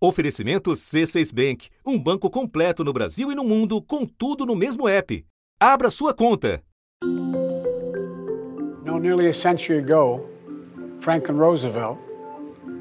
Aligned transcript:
Oferecimento 0.00 0.70
C6 0.70 1.34
Bank, 1.34 1.70
um 1.84 1.98
banco 1.98 2.30
completo 2.30 2.84
no 2.84 2.92
Brasil 2.92 3.32
e 3.32 3.34
no 3.34 3.42
mundo, 3.42 3.82
com 3.82 4.06
tudo 4.06 4.46
no 4.46 4.54
mesmo 4.54 4.86
app. 4.86 5.26
Abra 5.58 5.90
sua 5.90 6.14
conta. 6.14 6.62
No, 8.84 9.00
nearly 9.00 9.26
a 9.26 9.34
century 9.34 9.78
ago, 9.78 10.20
Franklin 11.00 11.36
Roosevelt 11.36 11.98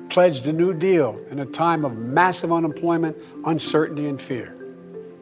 pledged 0.09 0.45
a 0.45 0.53
New 0.53 0.75
Deal 0.75 1.19
in 1.31 1.39
a 1.39 1.45
time 1.47 1.83
of 1.83 1.97
massive 1.97 2.51
unemployment, 2.51 3.17
uncertainty, 3.45 4.07
and 4.07 4.21
fear. 4.21 4.55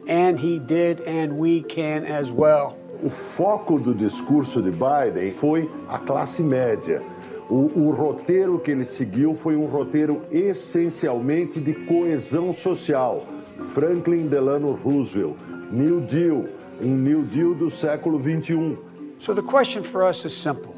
And 0.06 0.38
he 0.38 0.58
did, 0.58 1.00
and 1.06 1.38
we 1.38 1.62
can 1.62 2.04
as 2.04 2.30
well. 2.30 2.76
O 3.02 3.08
foco 3.08 3.78
do 3.78 3.94
discurso 3.94 4.60
de 4.60 4.70
Biden 4.70 5.30
foi 5.30 5.70
a 5.88 5.98
classe 5.98 6.42
média. 6.42 7.02
O, 7.48 7.70
o, 7.78 7.90
roteiro 7.92 8.58
que 8.58 8.72
ele 8.72 8.84
seguiu 8.84 9.34
foi 9.36 9.54
um 9.54 9.66
roteiro 9.66 10.22
essencialmente 10.32 11.60
de 11.60 11.74
coesão 11.74 12.52
social. 12.52 13.24
Franklin 13.72 14.26
Delano 14.26 14.72
Roosevelt, 14.72 15.36
New 15.70 16.00
Deal, 16.00 16.44
um 16.82 16.96
New 16.96 17.22
Deal 17.22 17.54
do 17.54 17.70
século 17.70 18.18
21. 18.18 18.76
So 19.18 19.32
the 19.32 19.42
question 19.42 19.84
for 19.84 20.02
us 20.02 20.24
is 20.24 20.32
simple. 20.32 20.74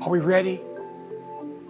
Are 0.00 0.10
we 0.10 0.18
ready? 0.18 0.60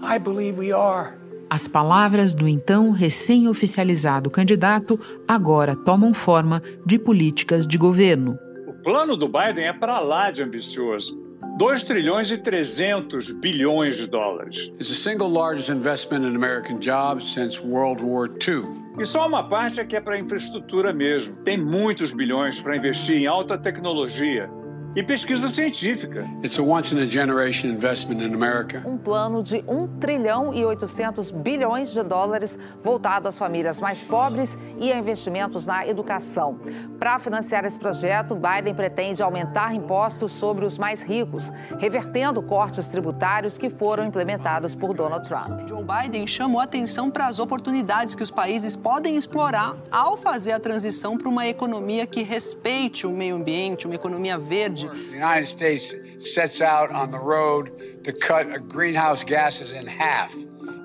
I 0.02 0.18
believe 0.18 0.58
we 0.58 0.72
are. 0.72 1.18
As 1.50 1.68
palavras 1.68 2.32
do 2.32 2.48
então 2.48 2.92
recém-oficializado 2.92 4.30
candidato 4.30 4.98
agora 5.28 5.76
tomam 5.76 6.14
forma 6.14 6.62
de 6.86 6.98
políticas 6.98 7.66
de 7.66 7.76
governo. 7.76 8.38
O 8.66 8.72
plano 8.82 9.16
do 9.16 9.26
Biden 9.26 9.66
é 9.66 9.72
para 9.72 9.98
lá 9.98 10.30
de 10.30 10.42
ambicioso. 10.42 11.29
2 11.60 11.82
trilhões 11.82 12.30
e 12.30 12.38
300 12.38 13.32
bilhões 13.32 13.98
de 13.98 14.06
dólares. 14.06 14.72
It's 14.80 14.88
the 14.88 14.94
single 14.94 15.28
largest 15.28 15.68
investment 15.68 16.24
in 16.24 16.34
American 16.34 16.80
jobs 16.80 17.34
since 17.34 17.60
World 17.60 18.02
War 18.02 18.28
II. 18.28 18.64
E 18.98 19.04
só 19.04 19.26
uma 19.26 19.46
parte 19.46 19.78
é 19.78 19.84
que 19.84 19.94
é 19.94 20.00
para 20.00 20.18
infraestrutura 20.18 20.90
mesmo. 20.90 21.36
Tem 21.44 21.58
muitos 21.58 22.14
bilhões 22.14 22.58
para 22.62 22.78
investir 22.78 23.18
em 23.18 23.26
alta 23.26 23.58
tecnologia, 23.58 24.48
e 24.94 25.02
pesquisa 25.04 25.48
científica. 25.48 26.28
It's 26.42 26.58
a 26.58 26.62
once 26.62 26.92
in 26.92 27.00
a 27.00 27.06
generation 27.06 27.68
investment 27.68 28.20
in 28.22 28.34
America. 28.34 28.82
Um 28.84 28.98
plano 28.98 29.42
de 29.42 29.64
1 29.68 29.98
trilhão 30.00 30.52
e 30.52 30.64
800 30.64 31.30
bilhões 31.30 31.92
de 31.92 32.02
dólares 32.02 32.58
voltado 32.82 33.28
às 33.28 33.38
famílias 33.38 33.80
mais 33.80 34.04
pobres 34.04 34.58
e 34.80 34.92
a 34.92 34.98
investimentos 34.98 35.66
na 35.66 35.86
educação. 35.86 36.58
Para 36.98 37.18
financiar 37.20 37.64
esse 37.64 37.78
projeto, 37.78 38.34
Biden 38.34 38.74
pretende 38.74 39.22
aumentar 39.22 39.72
impostos 39.74 40.32
sobre 40.32 40.64
os 40.64 40.76
mais 40.76 41.02
ricos, 41.02 41.50
revertendo 41.78 42.42
cortes 42.42 42.88
tributários 42.88 43.56
que 43.56 43.70
foram 43.70 44.04
implementados 44.04 44.74
por 44.74 44.92
Donald 44.92 45.26
Trump. 45.26 45.68
Joe 45.68 45.84
Biden 45.84 46.26
chamou 46.26 46.60
atenção 46.60 47.10
para 47.10 47.28
as 47.28 47.38
oportunidades 47.38 48.14
que 48.14 48.22
os 48.22 48.30
países 48.30 48.74
podem 48.74 49.14
explorar 49.14 49.76
ao 49.90 50.16
fazer 50.16 50.52
a 50.52 50.60
transição 50.60 51.16
para 51.16 51.28
uma 51.28 51.46
economia 51.46 52.06
que 52.06 52.22
respeite 52.22 53.06
o 53.06 53.10
meio 53.10 53.36
ambiente, 53.36 53.86
uma 53.86 53.94
economia 53.94 54.36
verde 54.36 54.79
The 54.88 55.16
United 55.16 55.46
States 55.46 55.94
sets 56.18 56.60
out 56.60 56.92
on 56.92 57.10
the 57.10 57.18
road 57.18 57.70
to 58.04 58.12
cut 58.12 58.46
greenhouse 58.68 59.24
gases 59.24 59.72
in 59.72 59.86
half, 59.86 60.34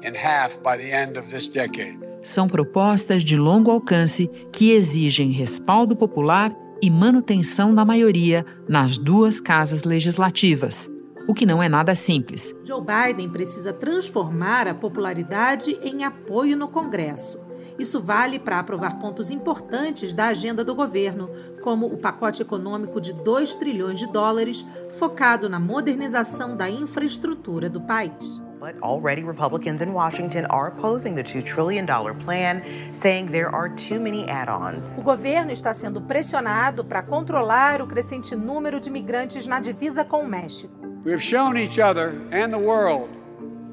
in 0.04 0.16
half 0.16 0.58
by 0.62 0.78
the 0.78 0.92
end 0.92 1.18
of 1.18 1.30
this 1.30 1.48
decade. 1.48 1.98
São 2.22 2.48
propostas 2.48 3.24
de 3.24 3.38
longo 3.38 3.70
alcance 3.70 4.28
que 4.52 4.72
exigem 4.72 5.32
respaldo 5.32 5.96
popular 5.96 6.52
e 6.82 6.90
manutenção 6.90 7.74
da 7.74 7.86
maioria 7.86 8.46
nas 8.68 8.98
duas 8.98 9.40
casas 9.40 9.84
legislativas, 9.84 10.90
o 11.28 11.34
que 11.34 11.46
não 11.46 11.62
é 11.62 11.70
nada 11.70 11.94
simples. 11.94 12.54
Joe 12.66 12.82
Biden 12.82 13.30
precisa 13.30 13.72
transformar 13.72 14.68
a 14.68 14.74
popularidade 14.74 15.78
em 15.84 16.04
apoio 16.04 16.58
no 16.58 16.68
Congresso. 16.68 17.45
Isso 17.78 18.02
vale 18.02 18.40
para 18.40 18.60
aprovar 18.60 19.00
pontos 19.00 19.30
importantes 19.30 20.14
da 20.14 20.28
agenda 20.28 20.64
do 20.64 20.76
governo, 20.76 21.30
como 21.62 21.86
o 21.86 21.98
pacote 21.98 22.42
econômico 22.42 23.02
de 23.02 23.14
2 23.14 23.56
trilhões 23.56 24.00
de 24.00 24.12
dólares, 24.12 24.66
focado 24.98 25.50
na 25.50 25.60
modernização 25.60 26.56
da 26.56 26.70
infraestrutura 26.70 27.70
do 27.70 27.82
país. 27.82 28.42
But 28.60 28.82
already 28.82 29.24
Republicans 29.24 29.82
in 29.82 29.90
Washington 29.94 30.46
are 30.50 30.70
opposing 30.70 31.14
the 31.14 31.24
$2 31.24 31.44
trillion 31.44 31.86
plan, 32.24 32.64
saying 32.94 33.28
there 33.28 33.54
are 33.54 33.70
too 33.70 34.00
many 34.00 34.28
add-ons. 34.28 34.98
O 34.98 35.04
governo 35.04 35.52
está 35.52 35.74
sendo 35.74 36.02
pressionado 36.02 36.84
para 36.84 37.04
controlar 37.04 37.82
o 37.82 37.86
crescente 37.86 38.36
número 38.36 38.80
de 38.80 38.90
migrantes 38.90 39.46
na 39.46 39.60
divisa 39.60 40.04
com 40.04 40.22
o 40.22 40.28
México. 40.28 40.74
We 41.04 41.12
have 41.12 41.22
shown 41.22 41.58
each 41.58 41.80
other 41.80 42.16
and 42.32 42.50
the 42.50 42.58
world 42.58 43.10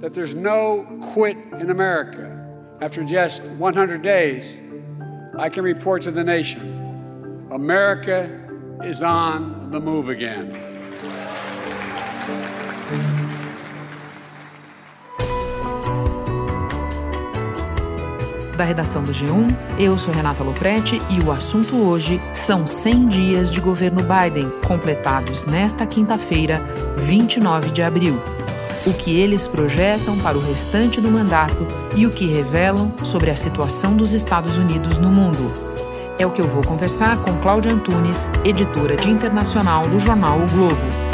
that 0.01 0.13
there's 0.13 0.35
no 0.35 0.85
quit 1.15 1.39
in 1.59 1.71
America. 1.71 2.42
After 2.83 3.05
just 3.05 3.45
100 3.45 4.03
days, 4.03 4.59
I 5.39 5.49
can 5.49 5.63
report 5.63 6.03
to 6.03 6.11
the 6.11 6.25
nation 6.25 7.47
America 7.53 8.29
is 8.83 9.05
on 9.05 9.71
the 9.71 9.79
move 9.79 10.09
again. 10.09 10.51
Da 18.57 18.65
redação 18.65 19.05
do 19.05 19.13
G1, 19.13 19.47
eu 19.79 19.97
sou 19.97 20.13
Renata 20.13 20.43
Loprete 20.43 21.01
e 21.09 21.21
o 21.25 21.31
assunto 21.31 21.77
hoje 21.77 22.21
são 22.35 22.67
100 22.67 23.09
dias 23.09 23.53
de 23.53 23.61
governo 23.61 24.03
Biden, 24.03 24.51
completados 24.67 25.45
nesta 25.45 25.87
quinta-feira, 25.87 26.61
29 27.07 27.71
de 27.71 27.81
abril 27.81 28.21
o 28.85 28.93
que 28.93 29.17
eles 29.17 29.47
projetam 29.47 30.19
para 30.19 30.37
o 30.37 30.41
restante 30.41 31.01
do 31.01 31.11
mandato 31.11 31.67
e 31.95 32.05
o 32.05 32.11
que 32.11 32.27
revelam 32.27 32.93
sobre 33.05 33.31
a 33.31 33.37
situação 33.37 33.97
dos 33.97 34.13
Estados 34.13 34.57
Unidos 34.57 34.99
no 34.99 35.09
mundo. 35.09 35.53
É 36.19 36.27
o 36.27 36.31
que 36.31 36.41
eu 36.41 36.49
vou 36.49 36.65
conversar 36.65 37.17
com 37.23 37.41
Cláudia 37.41 37.73
Antunes, 37.73 38.31
editora 38.45 38.97
de 38.97 39.09
internacional 39.09 39.89
do 39.89 39.99
jornal 40.01 40.39
O 40.39 40.47
Globo. 40.51 41.13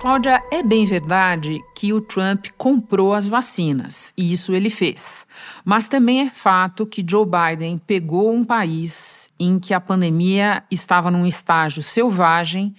Cláudia, 0.00 0.40
é 0.52 0.62
bem 0.62 0.84
verdade 0.84 1.60
que 1.74 1.92
o 1.92 2.00
Trump 2.00 2.46
comprou 2.56 3.12
as 3.12 3.26
vacinas, 3.26 4.12
e 4.16 4.30
isso 4.30 4.54
ele 4.54 4.70
fez. 4.70 5.26
Mas 5.64 5.88
também 5.88 6.20
é 6.20 6.30
fato 6.30 6.86
que 6.86 7.04
Joe 7.06 7.26
Biden 7.26 7.78
pegou 7.84 8.32
um 8.32 8.44
país 8.44 9.28
em 9.38 9.58
que 9.58 9.74
a 9.74 9.80
pandemia 9.80 10.62
estava 10.70 11.10
num 11.10 11.26
estágio 11.26 11.82
selvagem 11.82 12.74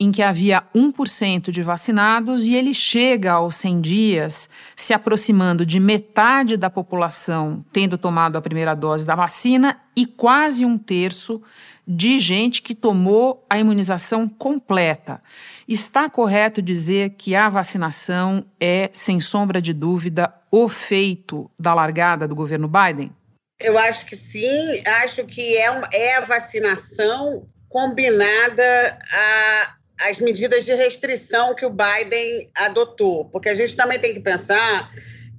em 0.00 0.12
que 0.12 0.22
havia 0.22 0.62
1% 0.74 1.50
de 1.50 1.62
vacinados 1.62 2.46
e 2.46 2.54
ele 2.54 2.72
chega 2.72 3.32
aos 3.32 3.56
100 3.56 3.80
dias 3.80 4.50
se 4.76 4.94
aproximando 4.94 5.66
de 5.66 5.80
metade 5.80 6.56
da 6.56 6.70
população 6.70 7.64
tendo 7.72 7.98
tomado 7.98 8.36
a 8.36 8.42
primeira 8.42 8.74
dose 8.74 9.04
da 9.04 9.16
vacina 9.16 9.80
e 9.96 10.06
quase 10.06 10.64
um 10.64 10.78
terço 10.78 11.42
de 11.86 12.18
gente 12.20 12.60
que 12.60 12.74
tomou 12.74 13.44
a 13.48 13.58
imunização 13.58 14.28
completa. 14.28 15.22
Está 15.66 16.08
correto 16.08 16.60
dizer 16.60 17.14
que 17.16 17.34
a 17.34 17.48
vacinação 17.48 18.44
é, 18.60 18.90
sem 18.92 19.20
sombra 19.20 19.60
de 19.60 19.72
dúvida, 19.72 20.32
o 20.50 20.68
feito 20.68 21.50
da 21.58 21.74
largada 21.74 22.28
do 22.28 22.34
governo 22.34 22.68
Biden? 22.68 23.10
Eu 23.58 23.76
acho 23.78 24.06
que 24.06 24.14
sim, 24.14 24.82
acho 25.02 25.24
que 25.24 25.56
é, 25.56 25.70
uma, 25.70 25.88
é 25.92 26.16
a 26.16 26.20
vacinação 26.20 27.48
combinada 27.68 28.98
a 29.12 29.77
as 30.00 30.18
medidas 30.18 30.64
de 30.64 30.74
restrição 30.74 31.54
que 31.54 31.66
o 31.66 31.70
Biden 31.70 32.50
adotou, 32.54 33.24
porque 33.26 33.48
a 33.48 33.54
gente 33.54 33.76
também 33.76 33.98
tem 33.98 34.14
que 34.14 34.20
pensar 34.20 34.92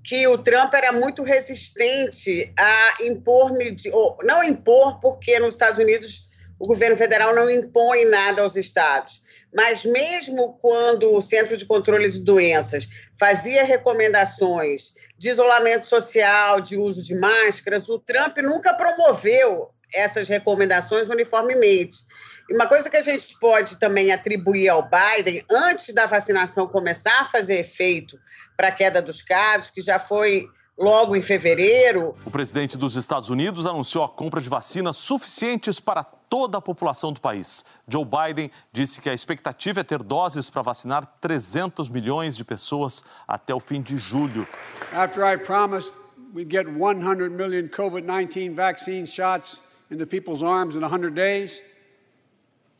que 0.03 0.27
o 0.27 0.37
Trump 0.37 0.73
era 0.73 0.91
muito 0.91 1.23
resistente 1.23 2.51
a 2.57 3.03
impor, 3.03 3.53
ou 3.93 4.17
não 4.23 4.43
impor, 4.43 4.99
porque 4.99 5.39
nos 5.39 5.53
Estados 5.53 5.77
Unidos 5.77 6.27
o 6.57 6.67
governo 6.67 6.97
federal 6.97 7.33
não 7.33 7.49
impõe 7.49 8.05
nada 8.05 8.41
aos 8.41 8.55
estados. 8.55 9.21
Mas 9.55 9.83
mesmo 9.85 10.59
quando 10.61 11.13
o 11.13 11.21
Centro 11.21 11.57
de 11.57 11.65
Controle 11.65 12.09
de 12.09 12.19
Doenças 12.19 12.87
fazia 13.17 13.63
recomendações 13.63 14.93
de 15.17 15.29
isolamento 15.29 15.87
social, 15.87 16.61
de 16.61 16.77
uso 16.77 17.01
de 17.01 17.15
máscaras, 17.15 17.89
o 17.89 17.99
Trump 17.99 18.37
nunca 18.37 18.73
promoveu 18.73 19.69
essas 19.93 20.27
recomendações 20.27 21.09
uniformemente. 21.09 21.99
E 22.49 22.55
uma 22.55 22.65
coisa 22.65 22.89
que 22.89 22.97
a 22.97 23.01
gente 23.01 23.37
pode 23.39 23.77
também 23.77 24.11
atribuir 24.11 24.69
ao 24.69 24.81
Biden, 24.81 25.43
antes 25.51 25.93
da 25.93 26.07
vacinação 26.07 26.67
começar 26.67 27.21
a 27.21 27.25
fazer 27.25 27.59
efeito 27.59 28.17
para 28.57 28.69
a 28.69 28.71
queda 28.71 29.03
dos 29.03 29.21
casos, 29.21 29.69
que 29.69 29.81
já 29.81 29.99
foi 29.99 30.49
logo 30.75 31.15
em 31.15 31.21
fevereiro. 31.21 32.15
O 32.25 32.31
presidente 32.31 32.75
dos 32.75 32.95
Estados 32.95 33.29
Unidos 33.29 33.67
anunciou 33.67 34.03
a 34.03 34.09
compra 34.09 34.41
de 34.41 34.49
vacinas 34.49 34.95
suficientes 34.95 35.79
para 35.79 36.03
toda 36.03 36.57
a 36.57 36.61
população 36.61 37.13
do 37.13 37.21
país. 37.21 37.63
Joe 37.87 38.05
Biden 38.05 38.49
disse 38.71 38.99
que 38.99 39.09
a 39.09 39.13
expectativa 39.13 39.81
é 39.81 39.83
ter 39.83 40.01
doses 40.01 40.49
para 40.49 40.63
vacinar 40.63 41.05
300 41.21 41.87
milhões 41.87 42.35
de 42.35 42.43
pessoas 42.43 43.03
até 43.27 43.53
o 43.53 43.59
fim 43.59 43.79
de 43.79 43.95
julho. 43.97 44.47
After 44.93 45.23
I 45.23 45.37
promised 45.37 45.93
we'd 46.33 46.49
get 46.49 46.67
100 46.67 47.35
million 47.35 47.67
COVID-19 47.67 48.55
vaccine 48.55 49.05
shots 49.05 49.61
into 49.91 50.07
people's 50.07 50.41
arms 50.41 50.75
in 50.75 50.81
100 50.81 51.13
days, 51.13 51.61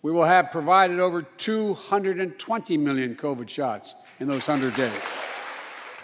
we 0.02 0.12
will 0.12 0.26
have 0.26 0.52
provided 0.52 1.00
over 1.00 1.22
220 1.22 2.78
million 2.78 3.16
COVID 3.16 3.50
shots 3.50 3.96
in 4.20 4.28
those 4.28 4.48
100 4.48 4.76
days. 4.76 4.94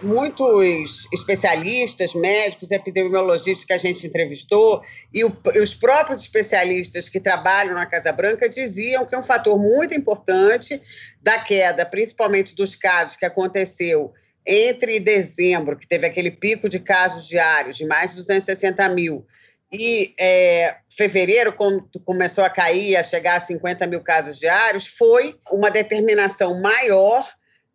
muitos 0.01 1.07
especialistas, 1.13 2.13
médicos, 2.13 2.71
epidemiologistas 2.71 3.65
que 3.65 3.73
a 3.73 3.77
gente 3.77 4.05
entrevistou 4.05 4.81
e, 5.13 5.23
o, 5.23 5.35
e, 5.53 5.59
os 5.59 5.73
próprios 5.73 6.21
especialistas 6.21 7.07
que 7.07 7.19
trabalham 7.19 7.75
na 7.75 7.85
Casa 7.85 8.11
Branca 8.11 8.49
diziam 8.49 9.05
que 9.05 9.15
um 9.15 9.23
fator 9.23 9.57
muito 9.57 9.93
importante 9.93 10.81
da 11.21 11.39
queda, 11.39 11.85
principalmente 11.85 12.55
dos 12.55 12.75
casos 12.75 13.15
que 13.15 13.25
aconteceu 13.25 14.13
entre 14.45 14.99
dezembro, 14.99 15.77
que 15.77 15.87
teve 15.87 16.05
aquele 16.05 16.29
pico 16.29 16.69
de 16.69 16.79
casos 16.79 17.27
diários 17.27 17.77
de 17.77 17.85
mais 17.85 18.11
de 18.11 18.17
260 18.17 18.89
mil, 18.89 19.25
e 19.71 20.13
é, 20.19 20.77
fevereiro, 20.95 21.53
quando 21.53 21.87
começou 22.05 22.43
a 22.43 22.49
cair, 22.49 22.95
a 22.95 23.03
chegar 23.03 23.37
a 23.37 23.39
50 23.39 23.85
mil 23.87 24.01
casos 24.01 24.37
diários, 24.37 24.87
foi 24.87 25.37
uma 25.51 25.69
determinação 25.69 26.61
maior 26.61 27.27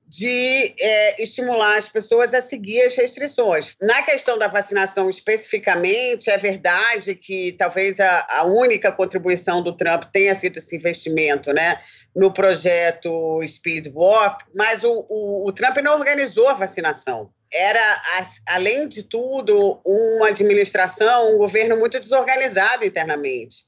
de 0.06 0.75
é, 0.81 1.22
estimular 1.22 1.78
as 1.78 1.87
pessoas 1.87 2.34
a 2.34 2.42
seguir 2.42 2.82
as 2.82 2.96
restrições. 2.96 3.76
Na 3.81 4.02
questão 4.02 4.37
da 4.37 4.48
vacinação 4.48 5.08
especificamente, 5.08 6.28
é 6.28 6.37
verdade 6.37 7.14
que 7.14 7.52
talvez 7.52 8.00
a, 8.00 8.26
a 8.28 8.44
única 8.44 8.90
contribuição 8.90 9.62
do 9.62 9.76
Trump 9.76 10.04
tenha 10.12 10.34
sido 10.34 10.58
esse 10.58 10.75
investimento 10.75 11.52
né, 11.52 11.81
no 12.14 12.32
projeto 12.32 13.40
Speed 13.46 13.87
Warp, 13.94 14.40
mas 14.56 14.82
o, 14.82 15.06
o, 15.08 15.48
o 15.48 15.52
Trump 15.52 15.76
não 15.76 15.94
organizou 15.94 16.48
a 16.48 16.54
vacinação 16.54 17.31
era, 17.52 18.02
além 18.47 18.88
de 18.88 19.02
tudo, 19.02 19.81
uma 19.85 20.29
administração, 20.29 21.35
um 21.35 21.38
governo 21.38 21.76
muito 21.76 21.99
desorganizado 21.99 22.85
internamente. 22.85 23.64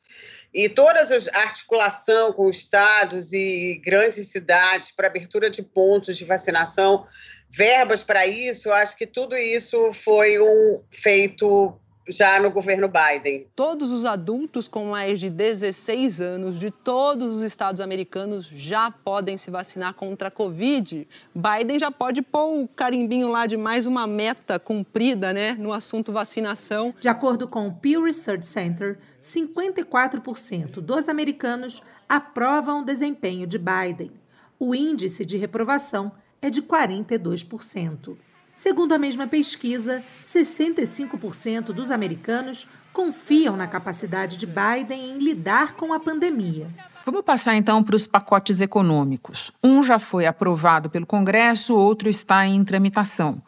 E 0.55 0.69
toda 0.69 1.01
a 1.01 1.39
articulação 1.41 2.33
com 2.33 2.49
estados 2.51 3.33
e 3.33 3.81
grandes 3.85 4.29
cidades 4.29 4.91
para 4.91 5.09
abertura 5.09 5.49
de 5.49 5.63
pontos 5.63 6.17
de 6.17 6.25
vacinação, 6.25 7.07
verbas 7.51 8.03
para 8.03 8.27
isso, 8.27 8.71
acho 8.71 8.97
que 8.97 9.07
tudo 9.07 9.37
isso 9.37 9.93
foi 9.93 10.39
um 10.39 10.85
feito 10.91 11.79
já 12.09 12.41
no 12.41 12.51
governo 12.51 12.89
Biden. 12.89 13.47
Todos 13.55 13.93
os 13.93 14.05
adultos 14.05 14.67
com 14.67 14.87
mais 14.87 15.21
de 15.21 15.31
16 15.31 16.21
anos 16.21 16.59
de 16.59 16.71
todos 16.71 17.37
os 17.37 17.43
estados 17.43 17.81
americanos 17.81 18.47
já 18.53 18.91
podem 18.91 19.37
se 19.37 19.51
vacinar 19.51 19.95
contra 19.95 20.29
a 20.29 20.31
Covid. 20.31 21.07
Biden 21.35 21.79
já 21.79 21.91
pode 21.91 22.23
pôr 22.23 22.63
o 22.63 22.69
carimbinho 22.69 23.29
lá 23.29 23.47
de 23.47 23.57
mais 23.57 23.87
uma 23.87 24.07
meta 24.07 24.59
cumprida, 24.59 25.33
né, 25.33 25.55
no 25.59 25.73
assunto 25.73 26.13
vacinação. 26.13 26.95
De 27.01 27.09
acordo 27.09 27.47
com 27.47 27.69
o 27.69 27.73
Pew 27.73 28.05
Research 28.05 28.45
Center, 28.45 28.99
54% 29.21 30.81
dos 30.81 31.09
americanos 31.09 31.83
aprovam 32.09 32.83
o 32.83 32.85
desempenho 32.85 33.47
de 33.47 33.59
Biden. 33.59 34.11
O 34.59 34.75
índice 34.75 35.25
de 35.25 35.37
reprovação 35.37 36.13
é 36.41 36.51
de 36.51 36.61
42%. 36.61 38.17
Segundo 38.55 38.93
a 38.93 38.99
mesma 38.99 39.27
pesquisa, 39.27 40.03
65% 40.25 41.73
dos 41.73 41.91
americanos 41.91 42.67
confiam 42.93 43.57
na 43.57 43.67
capacidade 43.67 44.37
de 44.37 44.47
Biden 44.47 45.11
em 45.11 45.19
lidar 45.19 45.73
com 45.73 45.93
a 45.93 46.01
pandemia. 46.01 46.69
Vamos 47.05 47.23
passar 47.23 47.57
então 47.57 47.83
para 47.83 47.97
os 47.97 48.07
pacotes 48.07 48.61
econômicos. 48.61 49.51
Um 49.63 49.83
já 49.83 49.99
foi 49.99 50.27
aprovado 50.27 50.89
pelo 50.89 51.07
Congresso, 51.07 51.75
outro 51.75 52.09
está 52.09 52.47
em 52.47 52.63
tramitação. 52.65 53.43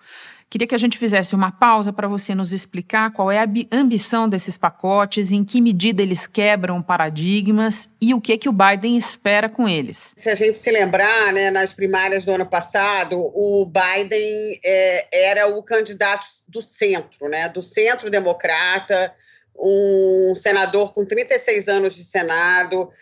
Queria 0.54 0.68
que 0.68 0.74
a 0.76 0.78
gente 0.78 0.96
fizesse 0.96 1.34
uma 1.34 1.50
pausa 1.50 1.92
para 1.92 2.06
você 2.06 2.32
nos 2.32 2.52
explicar 2.52 3.12
qual 3.12 3.28
é 3.28 3.40
a 3.40 3.48
ambição 3.72 4.28
desses 4.28 4.56
pacotes, 4.56 5.32
em 5.32 5.42
que 5.42 5.60
medida 5.60 6.00
eles 6.00 6.28
quebram 6.28 6.80
paradigmas 6.80 7.88
e 8.00 8.14
o 8.14 8.20
que 8.20 8.38
que 8.38 8.48
o 8.48 8.52
Biden 8.52 8.96
espera 8.96 9.48
com 9.48 9.68
eles. 9.68 10.14
Se 10.16 10.30
a 10.30 10.34
gente 10.36 10.56
se 10.56 10.70
lembrar, 10.70 11.32
né, 11.32 11.50
nas 11.50 11.72
primárias 11.72 12.24
do 12.24 12.30
ano 12.30 12.46
passado, 12.46 13.18
o 13.18 13.66
Biden 13.66 14.60
é, 14.64 15.08
era 15.26 15.48
o 15.48 15.60
candidato 15.60 16.24
do 16.46 16.62
centro, 16.62 17.28
né, 17.28 17.48
do 17.48 17.60
centro 17.60 18.08
democrata, 18.08 19.12
um 19.58 20.34
senador 20.36 20.92
com 20.92 21.04
36 21.04 21.66
anos 21.66 21.96
de 21.96 22.04
Senado, 22.04 22.92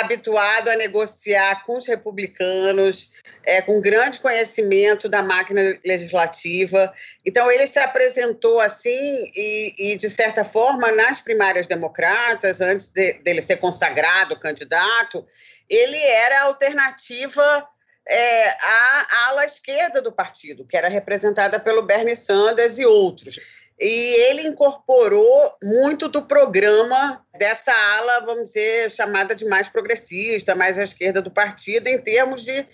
habituado 0.00 0.68
a 0.68 0.76
negociar 0.76 1.64
com 1.64 1.76
os 1.76 1.86
republicanos, 1.86 3.10
é, 3.44 3.62
com 3.62 3.80
grande 3.80 4.20
conhecimento 4.20 5.08
da 5.08 5.22
máquina 5.22 5.78
legislativa. 5.84 6.92
Então, 7.24 7.50
ele 7.50 7.66
se 7.66 7.78
apresentou 7.78 8.60
assim, 8.60 9.30
e, 9.34 9.92
e 9.92 9.96
de 9.96 10.10
certa 10.10 10.44
forma, 10.44 10.92
nas 10.92 11.20
primárias 11.20 11.66
democratas, 11.66 12.60
antes 12.60 12.90
de, 12.90 13.14
dele 13.14 13.42
ser 13.42 13.56
consagrado 13.56 14.38
candidato, 14.38 15.26
ele 15.68 15.96
era 15.96 16.40
a 16.40 16.44
alternativa 16.44 17.66
é, 18.06 18.48
à 18.48 19.28
ala 19.28 19.44
esquerda 19.44 20.02
do 20.02 20.12
partido, 20.12 20.66
que 20.66 20.76
era 20.76 20.88
representada 20.88 21.58
pelo 21.60 21.82
Bernie 21.82 22.16
Sanders 22.16 22.78
e 22.78 22.84
outros 22.84 23.38
e 23.80 24.14
ele 24.28 24.46
incorporou 24.46 25.54
muito 25.62 26.06
do 26.06 26.20
programa 26.20 27.24
dessa 27.38 27.72
ala, 27.72 28.20
vamos 28.20 28.44
dizer, 28.44 28.90
chamada 28.90 29.34
de 29.34 29.46
mais 29.46 29.68
progressista, 29.68 30.54
mais 30.54 30.78
à 30.78 30.82
esquerda 30.82 31.22
do 31.22 31.30
partido, 31.30 31.86
em 31.86 31.98
termos 31.98 32.44
de 32.44 32.66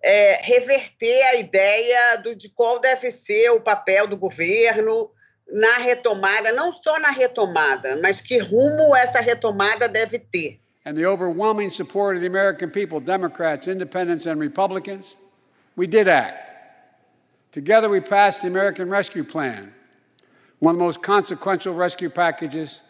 é, 0.00 0.38
reverter 0.42 1.22
a 1.24 1.34
ideia 1.34 2.18
do, 2.18 2.36
de 2.36 2.48
qual 2.50 2.78
deve 2.78 3.10
ser 3.10 3.50
o 3.50 3.60
papel 3.60 4.06
do 4.06 4.16
governo 4.16 5.10
na 5.50 5.78
retomada, 5.78 6.52
não 6.52 6.72
só 6.72 7.00
na 7.00 7.10
retomada, 7.10 7.98
mas 8.00 8.20
que 8.20 8.38
rumo 8.38 8.94
essa 8.94 9.20
retomada 9.20 9.88
deve 9.88 10.20
ter. 10.20 10.60
And 10.86 10.94
the 10.94 11.06
overwhelming 11.06 11.70
support 11.70 12.16
of 12.16 12.20
the 12.20 12.28
American 12.28 12.70
people, 12.70 13.00
Democrats, 13.00 13.66
Independents, 13.66 14.26
and 14.26 14.38
Republicans, 14.38 15.16
we 15.76 15.86
did 15.86 16.06
act. 16.06 16.52
Together 17.50 17.88
we 17.88 18.00
passed 18.00 18.42
the 18.42 18.48
American 18.48 18.88
Rescue 18.88 19.24
Plan 19.24 19.72
one 20.64 20.74
of 20.74 20.78
the 20.78 20.84
most 20.84 21.02
consequential 21.02 21.74
rescue 21.74 22.08
packages 22.08 22.80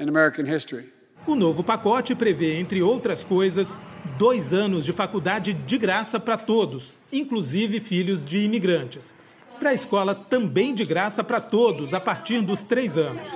in 0.00 0.08
American 0.08 0.44
history. 0.44 0.92
O 1.26 1.36
novo 1.36 1.62
pacote 1.62 2.14
prevê, 2.14 2.58
entre 2.58 2.82
outras 2.82 3.22
coisas, 3.22 3.78
dois 4.18 4.52
anos 4.52 4.84
de 4.84 4.92
faculdade 4.92 5.52
de 5.52 5.78
graça 5.78 6.18
para 6.18 6.36
todos, 6.36 6.96
inclusive 7.12 7.78
filhos 7.78 8.26
de 8.26 8.38
imigrantes. 8.38 9.14
Para 9.60 9.70
a 9.70 9.74
escola, 9.74 10.14
também 10.14 10.74
de 10.74 10.84
graça 10.84 11.22
para 11.22 11.40
todos, 11.40 11.94
a 11.94 12.00
partir 12.00 12.40
dos 12.42 12.64
três 12.64 12.96
anos. 12.96 13.28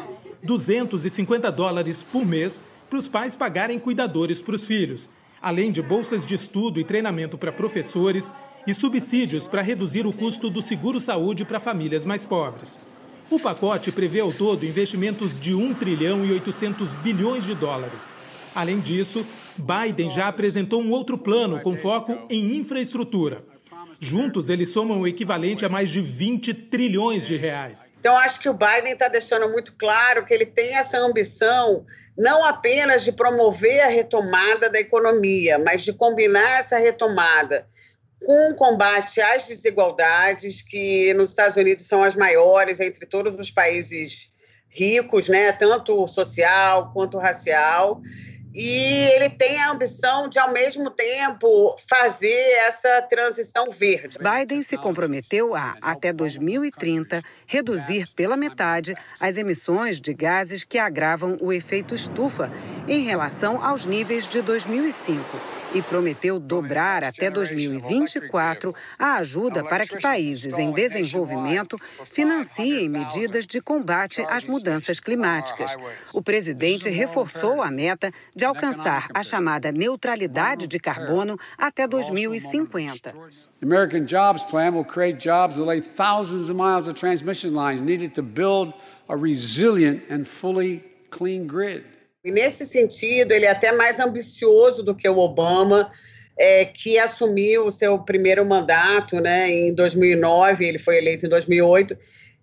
250 0.43 1.53
dólares 1.53 2.03
por 2.03 2.27
mês 2.27 2.65
para 2.91 2.99
os 2.99 3.09
pais 3.09 3.37
pagarem 3.37 3.79
cuidadores 3.79 4.43
para 4.43 4.57
os 4.57 4.67
filhos, 4.67 5.09
além 5.41 5.71
de 5.71 5.83
bolsas 5.83 6.27
de 6.27 6.35
estudo 6.35 6.81
e 6.81 6.85
treinamento 6.85 7.39
para 7.39 7.53
professores 7.53 8.35
e 8.67 8.75
subsídios 8.75 9.47
para 9.47 9.63
reduzir 9.63 10.07
o 10.07 10.13
custo 10.13 10.51
do 10.51 10.63
seguro-saúde 10.63 11.45
para 11.45 11.61
famílias 11.61 12.05
mais 12.05 12.25
pobres. 12.25 12.81
O 13.31 13.41
pacote 13.41 13.91
prevê 13.91 14.21
ao 14.21 14.33
todo 14.33 14.67
investimentos 14.67 15.39
de 15.39 15.55
1 15.55 15.75
trilhão 15.75 16.25
e 16.25 16.33
800 16.33 16.95
bilhões 16.97 17.45
de 17.45 17.55
dólares. 17.55 18.13
Além 18.55 18.79
disso, 18.79 19.27
Biden 19.57 20.11
já 20.11 20.29
apresentou 20.29 20.83
um 20.83 20.91
outro 20.91 21.17
plano 21.17 21.61
com 21.61 21.75
foco 21.75 22.27
em 22.29 22.57
infraestrutura. 22.57 23.43
Juntos, 23.99 24.51
eles 24.51 24.69
somam 24.69 25.01
o 25.01 25.09
equivalente 25.09 25.65
a 25.65 25.69
mais 25.69 25.89
de 25.89 26.01
20 26.01 26.53
trilhões 26.53 27.27
de 27.27 27.37
reais. 27.37 27.93
Então, 27.99 28.17
acho 28.19 28.39
que 28.41 28.49
o 28.49 28.55
Biden 28.55 28.93
está 28.93 29.09
deixando 29.09 29.49
muito 29.51 29.75
claro 29.75 30.27
que 30.27 30.35
ele 30.35 30.47
tem 30.47 30.77
essa 30.77 30.99
ambição 30.99 31.87
não 32.17 32.45
apenas 32.45 33.05
de 33.05 33.13
promover 33.13 33.81
a 33.81 33.89
retomada 33.89 34.69
da 34.69 34.79
economia, 34.79 35.59
mas 35.59 35.83
de 35.83 35.93
combinar 35.93 36.61
essa 36.61 36.77
retomada 36.77 37.67
com 38.25 38.51
o 38.51 38.57
combate 38.57 39.21
às 39.21 39.47
desigualdades, 39.47 40.63
que 40.63 41.13
nos 41.15 41.31
Estados 41.31 41.57
Unidos 41.57 41.87
são 41.87 42.03
as 42.03 42.15
maiores 42.15 42.81
entre 42.81 43.07
todos 43.07 43.39
os 43.39 43.51
países 43.51 44.33
ricos, 44.69 45.29
né, 45.29 45.53
tanto 45.53 46.07
social 46.09 46.91
quanto 46.93 47.19
racial. 47.19 48.01
E 48.55 49.09
ele 49.15 49.31
tem 49.31 49.59
a 49.59 49.73
ambição 49.73 50.29
de, 50.29 50.39
ao 50.39 50.53
mesmo 50.53 50.89
tempo, 50.89 51.75
fazer 51.89 52.39
essa 52.69 53.03
transição 53.03 53.69
verde. 53.73 54.17
Biden 54.19 54.63
se 54.63 54.77
comprometeu 54.77 55.57
a, 55.57 55.77
até 55.83 56.13
2030, 56.13 57.21
reduzir 57.47 58.09
pela 58.15 58.37
metade 58.37 58.95
as 59.19 59.37
emissões 59.37 60.01
de 60.01 60.15
gases 60.15 60.63
que 60.63 60.79
agravam 60.79 61.37
o 61.41 61.53
efeito 61.53 61.97
estufa 61.97 62.49
em 62.87 63.03
relação 63.03 63.63
aos 63.65 63.85
níveis 63.85 64.25
de 64.25 64.41
2005 64.41 65.64
e 65.75 65.83
prometeu 65.83 66.39
dobrar 66.39 67.03
até 67.03 67.29
2024 67.29 68.75
a 68.99 69.17
ajuda 69.17 69.65
para 69.65 69.85
que 69.85 70.01
países 70.01 70.57
em 70.57 70.73
desenvolvimento 70.73 71.77
financiem 72.05 72.89
medidas 72.89 73.45
de 73.45 73.61
combate 73.61 74.23
às 74.29 74.47
mudanças 74.47 75.01
climáticas. 75.01 75.77
O 76.13 76.23
presidente 76.23 76.89
reforçou 76.89 77.61
a 77.61 77.71
meta 77.71 78.13
de 78.35 78.45
alcançar 78.45 79.09
a 79.13 79.23
chamada 79.23 79.73
neutralidade 79.73 80.67
de 80.67 80.79
carbono 80.79 81.39
até 81.59 81.87
2050. 81.87 83.13
The 83.13 83.67
American 83.67 84.05
Jobs 84.05 84.45
Plan 84.45 84.75
will 84.75 84.85
create 84.85 85.19
jobs 85.19 85.57
that 85.57 85.65
lay 85.65 85.81
thousands 85.81 86.49
of 86.51 86.57
miles 86.57 86.87
of 86.87 86.95
transmission 86.95 87.55
lines 87.55 87.81
needed 87.81 88.15
to 88.15 88.23
build 88.23 88.75
a 89.09 89.17
resilient 89.17 90.03
and 90.11 90.25
fully 90.25 90.85
clean 91.11 91.47
grid. 91.47 91.94
E 92.25 92.31
nesse 92.31 92.65
sentido, 92.65 93.33
ele 93.33 93.45
é 93.45 93.51
até 93.51 93.71
mais 93.71 94.01
ambicioso 94.01 94.83
do 94.83 94.95
que 94.95 95.09
o 95.09 95.19
Obama. 95.19 95.91
é, 96.37 96.65
que 96.65 96.99
assumiu 96.99 97.67
o 97.67 97.71
seu 97.71 97.99
primeiro 97.99 98.45
mandato 98.45 99.21
né, 99.21 99.49
em 99.51 99.73
2009, 99.73 100.67
ele 100.67 100.79
foi 100.79 100.99
eleito 100.99 101.27
em 101.27 101.29
2008, 101.29 101.97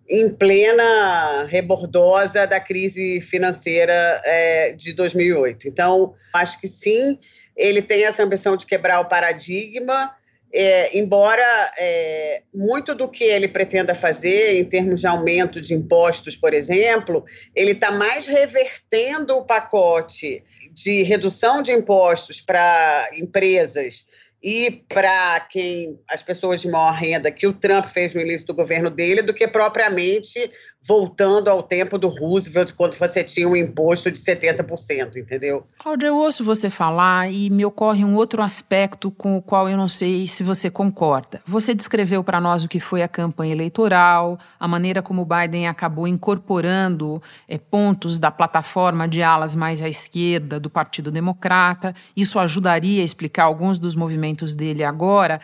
em 0.09 0.29
plena 0.29 1.45
rebordosa 1.45 2.45
da 2.45 2.59
crise 2.59 3.21
financeira 3.21 4.21
é, 4.25 4.71
de 4.71 4.93
2008. 4.93 5.67
Então, 5.67 6.13
acho 6.33 6.59
que 6.59 6.67
sim, 6.67 7.19
ele 7.55 7.81
tem 7.81 8.05
essa 8.05 8.23
ambição 8.23 8.55
de 8.55 8.65
quebrar 8.65 8.99
o 8.99 9.05
paradigma, 9.05 10.13
é, 10.53 10.97
embora 10.97 11.43
é, 11.77 12.43
muito 12.53 12.93
do 12.93 13.07
que 13.07 13.23
ele 13.23 13.47
pretenda 13.47 13.95
fazer, 13.95 14.59
em 14.59 14.65
termos 14.65 14.99
de 14.99 15.07
aumento 15.07 15.61
de 15.61 15.73
impostos, 15.73 16.35
por 16.35 16.53
exemplo, 16.53 17.23
ele 17.55 17.71
está 17.71 17.91
mais 17.91 18.25
revertendo 18.25 19.35
o 19.37 19.45
pacote 19.45 20.43
de 20.73 21.03
redução 21.03 21.61
de 21.61 21.71
impostos 21.71 22.41
para 22.41 23.09
empresas 23.13 24.05
e 24.43 24.83
para 24.89 25.39
quem 25.51 25.99
as 26.09 26.23
pessoas 26.23 26.61
de 26.61 26.67
maior 26.67 26.93
renda 26.93 27.31
que 27.31 27.45
o 27.45 27.53
Trump 27.53 27.85
fez 27.85 28.15
no 28.15 28.21
início 28.21 28.47
do 28.47 28.55
governo 28.55 28.89
dele 28.89 29.21
do 29.21 29.33
que 29.33 29.47
propriamente 29.47 30.51
voltando 30.83 31.47
ao 31.47 31.61
tempo 31.61 31.97
do 31.97 32.07
Roosevelt, 32.07 32.73
quando 32.73 32.95
você 32.95 33.23
tinha 33.23 33.47
um 33.47 33.55
imposto 33.55 34.11
de 34.11 34.17
70%, 34.17 35.15
entendeu? 35.15 35.65
Cláudia, 35.77 36.07
eu 36.07 36.17
ouço 36.17 36.43
você 36.43 36.69
falar 36.69 37.31
e 37.31 37.49
me 37.51 37.63
ocorre 37.63 38.03
um 38.03 38.15
outro 38.15 38.41
aspecto 38.41 39.11
com 39.11 39.37
o 39.37 39.41
qual 39.41 39.69
eu 39.69 39.77
não 39.77 39.87
sei 39.87 40.25
se 40.25 40.43
você 40.43 40.71
concorda. 40.71 41.41
Você 41.45 41.75
descreveu 41.75 42.23
para 42.23 42.41
nós 42.41 42.63
o 42.63 42.67
que 42.67 42.79
foi 42.79 43.03
a 43.03 43.07
campanha 43.07 43.53
eleitoral, 43.53 44.39
a 44.59 44.67
maneira 44.67 45.03
como 45.03 45.25
Biden 45.25 45.67
acabou 45.67 46.07
incorporando 46.07 47.21
é, 47.47 47.57
pontos 47.57 48.17
da 48.17 48.31
plataforma 48.31 49.07
de 49.07 49.21
alas 49.21 49.53
mais 49.53 49.81
à 49.83 49.89
esquerda 49.89 50.59
do 50.59 50.69
Partido 50.69 51.11
Democrata. 51.11 51.93
Isso 52.15 52.39
ajudaria 52.39 53.01
a 53.01 53.05
explicar 53.05 53.43
alguns 53.43 53.79
dos 53.79 53.95
movimentos 53.95 54.55
dele 54.55 54.83
agora. 54.83 55.39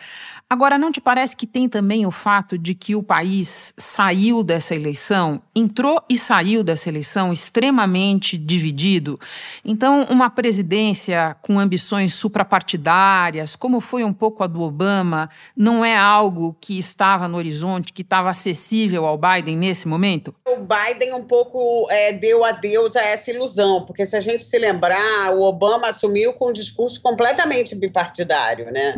Agora, 0.50 0.78
não 0.78 0.90
te 0.90 0.98
parece 0.98 1.36
que 1.36 1.46
tem 1.46 1.68
também 1.68 2.06
o 2.06 2.10
fato 2.10 2.56
de 2.56 2.74
que 2.74 2.96
o 2.96 3.02
país 3.02 3.74
saiu 3.76 4.42
dessa 4.42 4.74
eleição, 4.74 5.27
entrou 5.54 6.02
e 6.08 6.16
saiu 6.16 6.62
dessa 6.62 6.88
eleição 6.88 7.32
extremamente 7.32 8.36
dividido? 8.36 9.18
Então, 9.64 10.06
uma 10.10 10.30
presidência 10.30 11.36
com 11.42 11.58
ambições 11.58 12.14
suprapartidárias, 12.14 13.56
como 13.56 13.80
foi 13.80 14.04
um 14.04 14.12
pouco 14.12 14.44
a 14.44 14.46
do 14.46 14.62
Obama, 14.62 15.28
não 15.56 15.84
é 15.84 15.96
algo 15.96 16.56
que 16.60 16.78
estava 16.78 17.26
no 17.26 17.36
horizonte, 17.36 17.92
que 17.92 18.02
estava 18.02 18.30
acessível 18.30 19.06
ao 19.06 19.18
Biden 19.18 19.56
nesse 19.56 19.88
momento? 19.88 20.34
O 20.46 20.58
Biden 20.58 21.14
um 21.14 21.24
pouco 21.24 21.86
é, 21.90 22.12
deu 22.12 22.44
adeus 22.44 22.96
a 22.96 23.02
essa 23.02 23.30
ilusão, 23.30 23.84
porque 23.84 24.04
se 24.06 24.16
a 24.16 24.20
gente 24.20 24.44
se 24.44 24.58
lembrar, 24.58 25.34
o 25.34 25.42
Obama 25.42 25.88
assumiu 25.88 26.32
com 26.32 26.50
um 26.50 26.52
discurso 26.52 27.00
completamente 27.00 27.74
bipartidário, 27.74 28.70
né? 28.70 28.94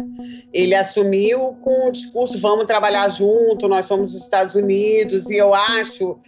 Ele 0.52 0.74
assumiu 0.74 1.56
com 1.62 1.88
o 1.88 1.92
discurso 1.92 2.38
vamos 2.38 2.64
trabalhar 2.66 3.08
junto, 3.08 3.68
nós 3.68 3.86
somos 3.86 4.14
os 4.14 4.22
Estados 4.22 4.54
Unidos, 4.54 5.28
e 5.30 5.36
eu 5.36 5.54
acho 5.54 6.18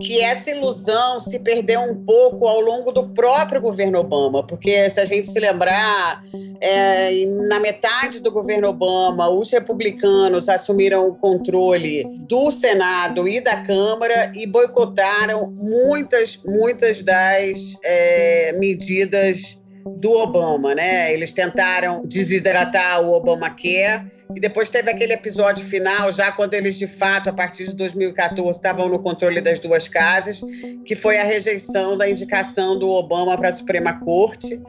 que 0.00 0.20
essa 0.20 0.50
ilusão 0.50 1.20
se 1.20 1.38
perdeu 1.38 1.80
um 1.80 2.04
pouco 2.04 2.46
ao 2.46 2.60
longo 2.60 2.92
do 2.92 3.08
próprio 3.08 3.60
governo 3.60 3.98
Obama, 3.98 4.46
porque 4.46 4.88
se 4.90 5.00
a 5.00 5.04
gente 5.04 5.30
se 5.30 5.40
lembrar, 5.40 6.22
é, 6.60 7.24
na 7.48 7.60
metade 7.60 8.20
do 8.20 8.30
governo 8.30 8.68
Obama, 8.68 9.28
os 9.28 9.50
republicanos 9.50 10.48
assumiram 10.48 11.08
o 11.08 11.14
controle 11.14 12.04
do 12.28 12.50
Senado 12.50 13.26
e 13.28 13.40
da 13.40 13.62
Câmara 13.62 14.32
e 14.34 14.46
boicotaram 14.46 15.52
muitas, 15.56 16.38
muitas 16.44 17.02
das 17.02 17.76
é, 17.82 18.52
medidas 18.58 19.60
do 19.86 20.12
Obama, 20.12 20.74
né? 20.74 21.12
Eles 21.12 21.32
tentaram 21.32 22.02
desidratar 22.02 23.00
o 23.02 23.12
Obamacare 23.12 24.10
e 24.34 24.40
depois 24.40 24.68
teve 24.68 24.90
aquele 24.90 25.12
episódio 25.12 25.64
final, 25.64 26.10
já 26.10 26.32
quando 26.32 26.54
eles 26.54 26.76
de 26.76 26.86
fato, 26.86 27.30
a 27.30 27.32
partir 27.32 27.66
de 27.66 27.74
2014, 27.74 28.50
estavam 28.50 28.88
no 28.88 28.98
controle 28.98 29.40
das 29.40 29.60
duas 29.60 29.86
casas, 29.86 30.42
que 30.84 30.94
foi 30.94 31.18
a 31.18 31.24
rejeição 31.24 31.96
da 31.96 32.08
indicação 32.08 32.78
do 32.78 32.88
Obama 32.88 33.36
para 33.36 33.50
a 33.50 33.52
Suprema 33.52 34.00
Corte. 34.00 34.60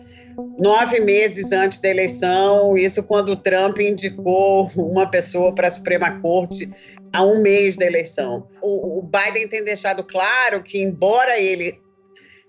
Nove 0.59 0.99
meses 0.99 1.51
antes 1.51 1.79
da 1.79 1.89
eleição, 1.89 2.77
isso 2.77 3.01
quando 3.01 3.29
o 3.29 3.35
Trump 3.35 3.79
indicou 3.79 4.69
uma 4.75 5.09
pessoa 5.09 5.53
para 5.53 5.67
a 5.67 5.71
Suprema 5.71 6.19
Corte 6.21 6.71
a 7.11 7.23
um 7.23 7.41
mês 7.41 7.75
da 7.75 7.87
eleição. 7.87 8.47
O, 8.61 8.99
o 8.99 9.01
Biden 9.01 9.47
tem 9.47 9.63
deixado 9.63 10.03
claro 10.03 10.61
que, 10.61 10.79
embora 10.79 11.39
ele 11.39 11.79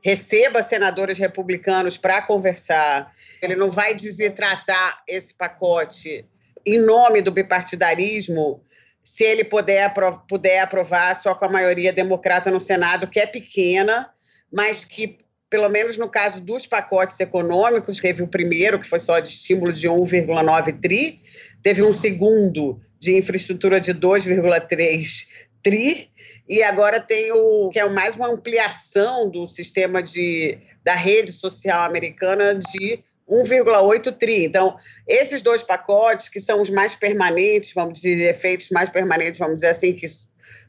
receba 0.02 0.62
senadores 0.62 1.18
republicanos 1.18 1.98
para 1.98 2.22
conversar, 2.22 3.12
ele 3.42 3.56
não 3.56 3.70
vai 3.70 3.94
desidratar 3.94 5.02
esse 5.06 5.34
pacote 5.34 6.24
em 6.66 6.80
nome 6.80 7.22
do 7.22 7.32
bipartidarismo, 7.32 8.62
se 9.02 9.24
ele 9.24 9.42
puder, 9.42 9.92
puder 10.28 10.60
aprovar 10.60 11.18
só 11.18 11.34
com 11.34 11.46
a 11.46 11.50
maioria 11.50 11.92
democrata 11.92 12.50
no 12.50 12.60
Senado, 12.60 13.06
que 13.06 13.18
é 13.18 13.26
pequena, 13.26 14.10
mas 14.52 14.84
que, 14.84 15.18
pelo 15.48 15.68
menos 15.70 15.96
no 15.96 16.10
caso 16.10 16.40
dos 16.42 16.66
pacotes 16.66 17.18
econômicos, 17.18 18.00
teve 18.00 18.22
o 18.22 18.28
primeiro, 18.28 18.78
que 18.78 18.86
foi 18.86 18.98
só 18.98 19.18
de 19.18 19.28
estímulo 19.28 19.72
de 19.72 19.88
1,9 19.88 20.78
tri, 20.80 21.22
teve 21.62 21.82
um 21.82 21.94
segundo 21.94 22.80
de 22.98 23.16
infraestrutura 23.16 23.80
de 23.80 23.94
2,3 23.94 25.26
tri, 25.62 26.10
e 26.48 26.62
agora 26.62 26.98
tem 26.98 27.30
o 27.32 27.68
que 27.70 27.78
é 27.78 27.88
mais 27.90 28.16
uma 28.16 28.28
ampliação 28.28 29.28
do 29.28 29.46
sistema 29.46 30.02
de, 30.02 30.58
da 30.82 30.94
rede 30.94 31.30
social 31.30 31.82
americana 31.82 32.54
de 32.54 33.04
1,8 33.28 34.16
tri. 34.16 34.44
Então, 34.44 34.78
esses 35.06 35.42
dois 35.42 35.62
pacotes, 35.62 36.28
que 36.28 36.40
são 36.40 36.62
os 36.62 36.70
mais 36.70 36.96
permanentes, 36.96 37.74
vamos 37.74 38.00
dizer, 38.00 38.30
efeitos 38.30 38.70
mais 38.70 38.88
permanentes, 38.88 39.38
vamos 39.38 39.56
dizer 39.56 39.68
assim, 39.68 39.92
que 39.92 40.06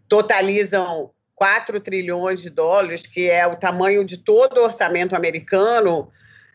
totalizam 0.09 1.11
4 1.33 1.79
trilhões 1.79 2.41
de 2.41 2.49
dólares, 2.49 3.01
que 3.01 3.29
é 3.29 3.47
o 3.47 3.55
tamanho 3.55 4.03
de 4.03 4.17
todo 4.17 4.57
o 4.57 4.65
orçamento 4.65 5.15
americano, 5.15 6.11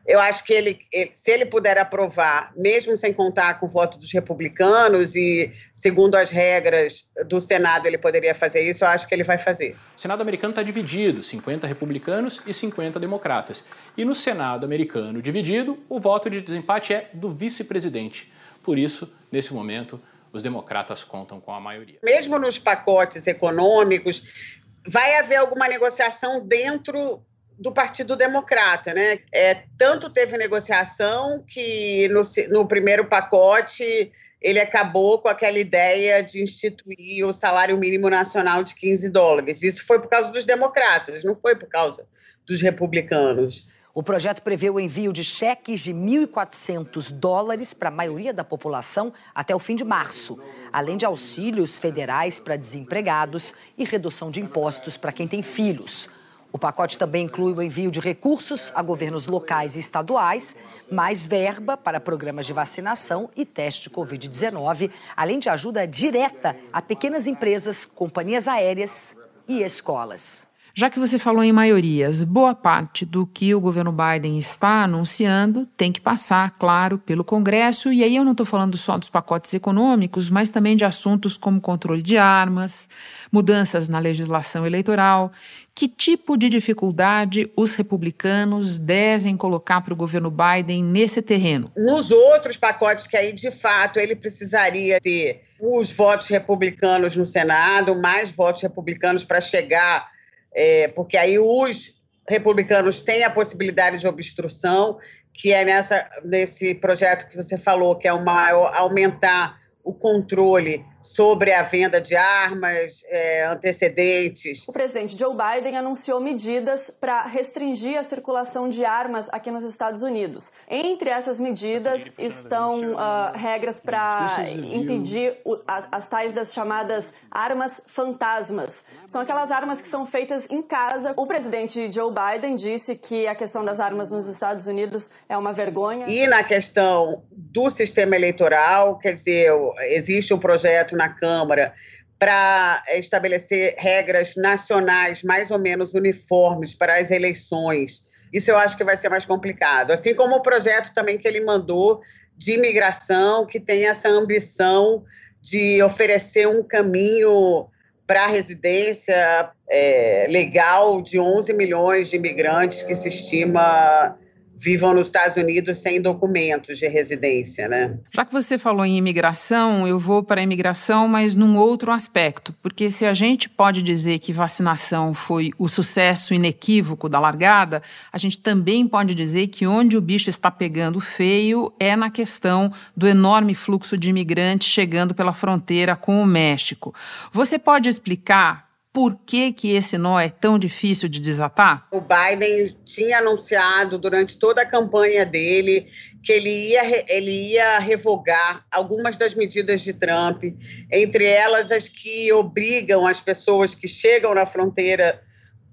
eu 0.06 0.20
acho 0.20 0.44
que 0.44 0.52
ele, 0.52 0.78
se 1.14 1.30
ele 1.30 1.46
puder 1.46 1.78
aprovar, 1.78 2.52
mesmo 2.56 2.96
sem 2.96 3.12
contar 3.12 3.58
com 3.58 3.66
o 3.66 3.68
voto 3.68 3.98
dos 3.98 4.12
republicanos 4.12 5.14
e 5.16 5.52
segundo 5.72 6.14
as 6.14 6.30
regras 6.30 7.10
do 7.26 7.40
Senado 7.40 7.86
ele 7.86 7.96
poderia 7.96 8.34
fazer 8.34 8.68
isso, 8.68 8.84
eu 8.84 8.88
acho 8.88 9.08
que 9.08 9.14
ele 9.14 9.24
vai 9.24 9.38
fazer. 9.38 9.76
O 9.96 10.00
Senado 10.00 10.20
americano 10.20 10.50
está 10.50 10.62
dividido, 10.62 11.22
50 11.22 11.66
republicanos 11.66 12.42
e 12.46 12.52
50 12.52 13.00
democratas. 13.00 13.64
E 13.96 14.04
no 14.04 14.14
Senado 14.14 14.64
americano 14.64 15.22
dividido, 15.22 15.82
o 15.88 15.98
voto 15.98 16.28
de 16.28 16.40
desempate 16.40 16.92
é 16.92 17.08
do 17.14 17.30
vice-presidente. 17.30 18.30
Por 18.62 18.78
isso, 18.78 19.10
nesse 19.32 19.54
momento, 19.54 20.00
os 20.32 20.42
democratas 20.42 21.02
contam 21.02 21.40
com 21.40 21.52
a 21.52 21.60
maioria. 21.60 21.98
Mesmo 22.04 22.38
nos 22.38 22.58
pacotes 22.58 23.26
econômicos, 23.26 24.52
vai 24.86 25.18
haver 25.18 25.36
alguma 25.36 25.66
negociação 25.66 26.46
dentro 26.46 27.24
do 27.58 27.72
Partido 27.72 28.16
Democrata, 28.16 28.92
né? 28.92 29.18
É, 29.32 29.62
tanto 29.78 30.10
teve 30.10 30.36
negociação 30.36 31.44
que 31.46 32.08
no, 32.08 32.22
no 32.50 32.66
primeiro 32.66 33.06
pacote 33.06 34.12
ele 34.40 34.60
acabou 34.60 35.18
com 35.18 35.28
aquela 35.28 35.58
ideia 35.58 36.22
de 36.22 36.42
instituir 36.42 37.26
o 37.26 37.32
salário 37.32 37.78
mínimo 37.78 38.10
nacional 38.10 38.62
de 38.62 38.74
15 38.74 39.08
dólares. 39.08 39.62
Isso 39.62 39.86
foi 39.86 39.98
por 39.98 40.08
causa 40.08 40.30
dos 40.30 40.44
democratas, 40.44 41.24
não 41.24 41.34
foi 41.34 41.56
por 41.56 41.68
causa 41.68 42.06
dos 42.46 42.60
republicanos. 42.60 43.66
O 43.94 44.02
projeto 44.02 44.42
prevê 44.42 44.68
o 44.68 44.80
envio 44.80 45.12
de 45.12 45.22
cheques 45.22 45.80
de 45.80 45.94
1.400 45.94 47.12
dólares 47.12 47.72
para 47.72 47.88
a 47.88 47.92
maioria 47.92 48.34
da 48.34 48.42
população 48.42 49.12
até 49.32 49.54
o 49.54 49.58
fim 49.60 49.76
de 49.76 49.84
março, 49.84 50.38
além 50.72 50.96
de 50.96 51.06
auxílios 51.06 51.78
federais 51.78 52.40
para 52.40 52.56
desempregados 52.56 53.54
e 53.78 53.84
redução 53.84 54.32
de 54.32 54.40
impostos 54.40 54.96
para 54.96 55.12
quem 55.12 55.28
tem 55.28 55.42
filhos. 55.42 56.10
O 56.54 56.58
pacote 56.58 56.96
também 56.96 57.24
inclui 57.24 57.52
o 57.52 57.60
envio 57.60 57.90
de 57.90 57.98
recursos 57.98 58.70
a 58.76 58.80
governos 58.80 59.26
locais 59.26 59.74
e 59.74 59.80
estaduais, 59.80 60.54
mais 60.88 61.26
verba 61.26 61.76
para 61.76 61.98
programas 61.98 62.46
de 62.46 62.52
vacinação 62.52 63.28
e 63.34 63.44
teste 63.44 63.90
Covid-19, 63.90 64.92
além 65.16 65.40
de 65.40 65.48
ajuda 65.48 65.84
direta 65.84 66.56
a 66.72 66.80
pequenas 66.80 67.26
empresas, 67.26 67.84
companhias 67.84 68.46
aéreas 68.46 69.16
e 69.48 69.64
escolas. 69.64 70.46
Já 70.76 70.90
que 70.90 70.98
você 70.98 71.20
falou 71.20 71.44
em 71.44 71.52
maiorias, 71.52 72.24
boa 72.24 72.52
parte 72.52 73.06
do 73.06 73.24
que 73.24 73.54
o 73.54 73.60
governo 73.60 73.92
Biden 73.92 74.36
está 74.36 74.82
anunciando 74.82 75.68
tem 75.76 75.92
que 75.92 76.00
passar, 76.00 76.56
claro, 76.58 76.98
pelo 76.98 77.22
Congresso. 77.22 77.92
E 77.92 78.02
aí 78.02 78.16
eu 78.16 78.24
não 78.24 78.32
estou 78.32 78.44
falando 78.44 78.76
só 78.76 78.98
dos 78.98 79.08
pacotes 79.08 79.54
econômicos, 79.54 80.28
mas 80.28 80.50
também 80.50 80.76
de 80.76 80.84
assuntos 80.84 81.36
como 81.36 81.60
controle 81.60 82.02
de 82.02 82.18
armas, 82.18 82.88
mudanças 83.30 83.88
na 83.88 84.00
legislação 84.00 84.66
eleitoral 84.66 85.30
que 85.74 85.88
tipo 85.88 86.36
de 86.36 86.48
dificuldade 86.48 87.50
os 87.56 87.74
republicanos 87.74 88.78
devem 88.78 89.36
colocar 89.36 89.80
para 89.80 89.92
o 89.92 89.96
governo 89.96 90.30
Biden 90.30 90.84
nesse 90.84 91.20
terreno? 91.20 91.72
Nos 91.76 92.12
outros 92.12 92.56
pacotes 92.56 93.08
que 93.08 93.16
aí, 93.16 93.32
de 93.32 93.50
fato, 93.50 93.98
ele 93.98 94.14
precisaria 94.14 95.00
ter 95.00 95.42
os 95.58 95.90
votos 95.90 96.28
republicanos 96.28 97.16
no 97.16 97.26
Senado, 97.26 98.00
mais 98.00 98.30
votos 98.30 98.62
republicanos 98.62 99.24
para 99.24 99.40
chegar, 99.40 100.13
é, 100.54 100.88
porque 100.88 101.16
aí 101.16 101.38
os 101.38 102.00
republicanos 102.28 103.00
têm 103.00 103.24
a 103.24 103.30
possibilidade 103.30 103.98
de 103.98 104.06
obstrução. 104.06 104.98
que 105.36 105.52
é 105.52 105.64
nessa, 105.64 106.08
nesse 106.24 106.76
projeto 106.76 107.28
que 107.28 107.36
você 107.36 107.58
falou, 107.58 107.96
que 107.96 108.06
é 108.06 108.12
o 108.12 108.24
maior, 108.24 108.72
aumentar 108.72 109.60
o 109.84 109.92
controle 109.92 110.84
sobre 111.02 111.52
a 111.52 111.62
venda 111.62 112.00
de 112.00 112.16
armas, 112.16 113.04
é, 113.08 113.44
antecedentes. 113.44 114.66
O 114.66 114.72
presidente 114.72 115.16
Joe 115.18 115.34
Biden 115.36 115.76
anunciou 115.76 116.18
medidas 116.18 116.88
para 116.88 117.24
restringir 117.24 117.98
a 117.98 118.02
circulação 118.02 118.70
de 118.70 118.86
armas 118.86 119.28
aqui 119.30 119.50
nos 119.50 119.64
Estados 119.64 120.02
Unidos. 120.02 120.50
Entre 120.66 121.10
essas 121.10 121.38
medidas 121.38 122.10
estão 122.16 122.94
uh, 122.94 122.96
regras 123.34 123.80
para 123.80 124.34
impedir 124.72 125.36
o, 125.44 125.58
a, 125.68 125.88
as 125.92 126.08
tais 126.08 126.32
das 126.32 126.54
chamadas 126.54 127.12
armas 127.30 127.82
fantasmas. 127.86 128.86
São 129.06 129.20
aquelas 129.20 129.50
armas 129.50 129.82
que 129.82 129.88
são 129.88 130.06
feitas 130.06 130.46
em 130.48 130.62
casa. 130.62 131.12
O 131.18 131.26
presidente 131.26 131.92
Joe 131.92 132.10
Biden 132.10 132.56
disse 132.56 132.96
que 132.96 133.26
a 133.26 133.34
questão 133.34 133.62
das 133.62 133.78
armas 133.78 134.08
nos 134.08 134.26
Estados 134.26 134.66
Unidos 134.66 135.10
é 135.28 135.36
uma 135.36 135.52
vergonha. 135.52 136.06
E 136.08 136.26
na 136.26 136.42
questão 136.42 137.22
do 137.54 137.70
sistema 137.70 138.16
eleitoral, 138.16 138.98
quer 138.98 139.14
dizer, 139.14 139.48
existe 139.90 140.34
um 140.34 140.38
projeto 140.38 140.96
na 140.96 141.08
Câmara 141.08 141.72
para 142.18 142.82
estabelecer 142.94 143.76
regras 143.78 144.34
nacionais 144.34 145.22
mais 145.22 145.52
ou 145.52 145.58
menos 145.58 145.94
uniformes 145.94 146.74
para 146.74 146.96
as 146.96 147.12
eleições. 147.12 148.02
Isso 148.32 148.50
eu 148.50 148.58
acho 148.58 148.76
que 148.76 148.82
vai 148.82 148.96
ser 148.96 149.08
mais 149.08 149.24
complicado. 149.24 149.92
Assim 149.92 150.16
como 150.16 150.34
o 150.34 150.42
projeto 150.42 150.92
também 150.92 151.16
que 151.16 151.28
ele 151.28 151.44
mandou 151.44 152.00
de 152.36 152.54
imigração, 152.54 153.46
que 153.46 153.60
tem 153.60 153.86
essa 153.86 154.08
ambição 154.08 155.04
de 155.40 155.80
oferecer 155.80 156.48
um 156.48 156.62
caminho 156.64 157.68
para 158.04 158.24
a 158.24 158.28
residência 158.28 159.50
é, 159.70 160.26
legal 160.28 161.00
de 161.00 161.20
11 161.20 161.52
milhões 161.52 162.10
de 162.10 162.16
imigrantes 162.16 162.82
que 162.82 162.96
se 162.96 163.06
estima 163.06 164.18
vivam 164.56 164.94
nos 164.94 165.08
Estados 165.08 165.36
Unidos 165.36 165.78
sem 165.78 166.00
documentos 166.00 166.78
de 166.78 166.88
residência, 166.88 167.68
né? 167.68 167.98
Já 168.14 168.24
que 168.24 168.32
você 168.32 168.56
falou 168.56 168.84
em 168.84 168.96
imigração, 168.96 169.86
eu 169.86 169.98
vou 169.98 170.22
para 170.22 170.40
a 170.40 170.44
imigração, 170.44 171.08
mas 171.08 171.34
num 171.34 171.56
outro 171.56 171.90
aspecto, 171.90 172.54
porque 172.62 172.90
se 172.90 173.04
a 173.04 173.14
gente 173.14 173.48
pode 173.48 173.82
dizer 173.82 174.18
que 174.18 174.32
vacinação 174.32 175.14
foi 175.14 175.50
o 175.58 175.68
sucesso 175.68 176.32
inequívoco 176.32 177.08
da 177.08 177.18
largada, 177.18 177.82
a 178.12 178.18
gente 178.18 178.38
também 178.38 178.86
pode 178.86 179.14
dizer 179.14 179.48
que 179.48 179.66
onde 179.66 179.96
o 179.96 180.00
bicho 180.00 180.30
está 180.30 180.50
pegando 180.50 181.00
feio 181.00 181.72
é 181.78 181.96
na 181.96 182.10
questão 182.10 182.72
do 182.96 183.06
enorme 183.06 183.54
fluxo 183.54 183.96
de 183.98 184.10
imigrantes 184.10 184.68
chegando 184.68 185.14
pela 185.14 185.32
fronteira 185.32 185.96
com 185.96 186.22
o 186.22 186.26
México. 186.26 186.94
Você 187.32 187.58
pode 187.58 187.88
explicar 187.88 188.63
por 188.94 189.18
que, 189.26 189.52
que 189.52 189.74
esse 189.74 189.98
nó 189.98 190.20
é 190.20 190.30
tão 190.30 190.56
difícil 190.56 191.08
de 191.08 191.18
desatar? 191.18 191.88
O 191.90 192.00
Biden 192.00 192.68
tinha 192.84 193.18
anunciado 193.18 193.98
durante 193.98 194.38
toda 194.38 194.62
a 194.62 194.66
campanha 194.66 195.26
dele 195.26 195.88
que 196.22 196.32
ele 196.32 196.70
ia, 196.70 197.04
ele 197.12 197.54
ia 197.54 197.80
revogar 197.80 198.64
algumas 198.70 199.16
das 199.16 199.34
medidas 199.34 199.80
de 199.80 199.92
Trump, 199.92 200.44
entre 200.92 201.24
elas 201.24 201.72
as 201.72 201.88
que 201.88 202.32
obrigam 202.32 203.04
as 203.04 203.20
pessoas 203.20 203.74
que 203.74 203.88
chegam 203.88 204.32
na 204.32 204.46
fronteira 204.46 205.20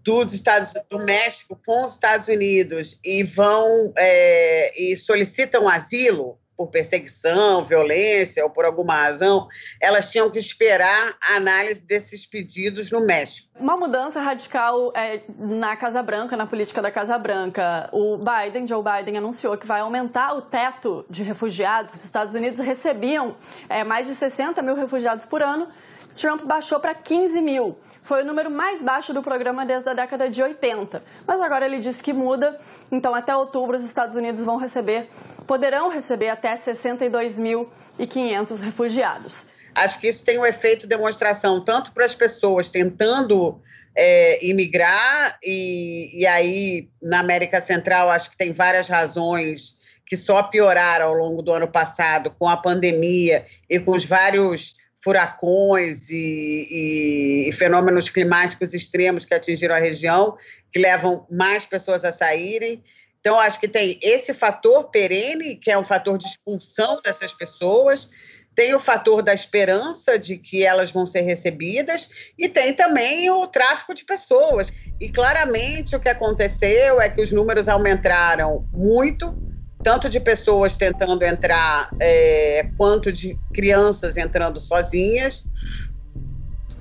dos 0.04 0.34
Estados 0.34 0.74
do 0.90 0.98
México 1.06 1.62
com 1.63 1.86
os 1.86 1.94
Estados 1.94 2.28
Unidos 2.28 3.00
e 3.06 3.22
vão 3.22 3.94
é, 4.00 4.82
e 4.82 4.98
solicitam 4.98 5.70
asilo 5.70 6.41
por 6.62 6.68
perseguição, 6.68 7.65
violência 7.65 8.44
ou 8.44 8.50
por 8.51 8.65
alguma 8.65 8.94
razão, 8.94 9.48
elas 9.80 10.12
tinham 10.12 10.30
que 10.30 10.38
esperar 10.38 11.15
a 11.20 11.36
análise 11.36 11.82
desses 11.82 12.24
pedidos 12.24 12.91
no 12.91 13.03
México. 13.03 13.50
Uma 13.60 13.75
mudança 13.75 14.22
radical 14.22 14.94
é, 14.96 15.22
na 15.39 15.75
Casa 15.75 16.03
Branca, 16.03 16.38
na 16.38 16.46
política 16.46 16.80
da 16.80 16.91
Casa 16.91 17.18
Branca. 17.18 17.89
O 17.91 18.18
Biden, 18.18 18.68
Joe 18.68 18.84
Biden, 18.84 19.18
anunciou 19.18 19.58
que 19.58 19.65
vai 19.65 19.82
aumentar 19.82 20.34
o 20.34 20.41
teto 20.41 21.03
de 21.10 21.24
refugiados. 21.24 21.96
Os 21.96 22.06
Estados 22.06 22.36
Unidos 22.36 22.60
recebiam 22.60 23.36
é, 23.68 23.84
mais 23.84 24.06
de 24.06 24.13
60 24.13 24.62
mil 24.62 24.75
refugiados 24.75 25.25
por 25.25 25.41
ano. 25.41 25.68
Trump 26.15 26.44
baixou 26.44 26.80
para 26.80 26.94
15 26.94 27.41
mil. 27.41 27.77
Foi 28.03 28.24
o 28.24 28.25
número 28.25 28.50
mais 28.50 28.82
baixo 28.82 29.13
do 29.13 29.22
programa 29.22 29.65
desde 29.65 29.89
a 29.89 29.94
década 29.94 30.30
de 30.30 30.41
80. 30.41 31.03
Mas 31.25 31.39
agora 31.39 31.65
ele 31.65 31.80
disse 31.80 32.01
que 32.01 32.13
muda, 32.13 32.58
então 32.91 33.13
até 33.13 33.36
outubro 33.36 33.77
os 33.77 33.84
Estados 33.84 34.15
Unidos 34.15 34.44
vão 34.44 34.57
receber, 34.57 35.07
poderão 35.46 35.90
receber 35.90 36.29
até 36.29 36.55
62.500 36.55 38.59
refugiados. 38.59 39.48
Acho 39.74 40.00
que 40.00 40.07
isso 40.07 40.25
tem 40.25 40.38
um 40.38 40.46
efeito 40.46 40.88
demonstração 40.88 41.64
tanto 41.64 41.92
para 41.92 42.05
as 42.05 42.14
pessoas 42.14 42.70
tentando 42.70 43.62
é, 43.96 44.46
imigrar, 44.46 45.38
e, 45.44 46.22
e 46.22 46.27
aí 46.27 46.90
na 47.01 47.20
América 47.20 47.62
Central 47.62 48.09
acho 48.09 48.31
que 48.31 48.38
tem 48.38 48.51
várias 48.51 48.88
razões 48.88 49.79
que 50.05 50.18
só 50.18 50.44
pioraram 50.44 51.07
ao 51.07 51.14
longo 51.14 51.42
do 51.42 51.53
ano 51.53 51.70
passado 51.70 52.36
com 52.38 52.50
a 52.50 52.57
pandemia 52.57 53.46
e 53.70 53.79
com 53.79 53.92
os 53.92 54.03
vários 54.03 54.75
furacões 55.03 56.09
e, 56.09 57.48
e, 57.48 57.51
fenômenos 57.53 58.09
climáticos 58.09 58.74
extremos 58.74 59.25
que 59.25 59.33
atingiram 59.33 59.75
a 59.75 59.79
região, 59.79 60.37
que 60.72 60.79
levam 60.79 61.25
mais 61.29 61.66
pessoas 61.66 62.05
a 62.05 62.11
saírem. 62.11 62.83
Então, 63.20 63.40
acho 63.40 63.59
que 63.59 63.68
tem 63.68 64.00
esse 64.01 64.33
fator 64.33 64.85
perene, 64.85 65.55
que 65.55 65.72
é 65.72 65.77
um 65.77 65.83
fator 65.83 66.18
de 66.18 66.25
expulsão 66.25 67.01
dessas 67.01 67.33
pessoas, 67.33 68.09
tem 68.53 68.75
o 68.75 68.79
fator 68.79 69.24
da 69.24 69.33
esperança 69.33 70.20
de 70.20 70.37
que 70.37 70.64
elas 70.64 70.92
vão 70.92 71.05
ser 71.05 71.22
recebidas, 71.22 72.09
e 72.37 72.50
tem 72.50 72.74
também 72.74 73.29
o 73.29 73.48
tráfico 73.48 73.94
de 73.94 74.03
pessoas. 74.03 74.72
E 75.00 75.09
claramente 75.09 75.96
o 75.96 76.00
que 76.00 76.09
aconteceu 76.09 77.01
é 77.01 77.09
que 77.09 77.22
os 77.22 77.31
números 77.31 77.70
aumentaram 77.70 78.68
muito 78.72 79.35
tanto 79.83 80.09
de 80.09 80.20
pessoas 80.20 80.75
tentando 80.75 81.24
entrar, 81.24 81.89
é, 82.00 82.70
quanto 82.77 83.11
de 83.11 83.37
crianças 83.53 84.17
entrando 84.17 84.59
sozinhas. 84.59 85.46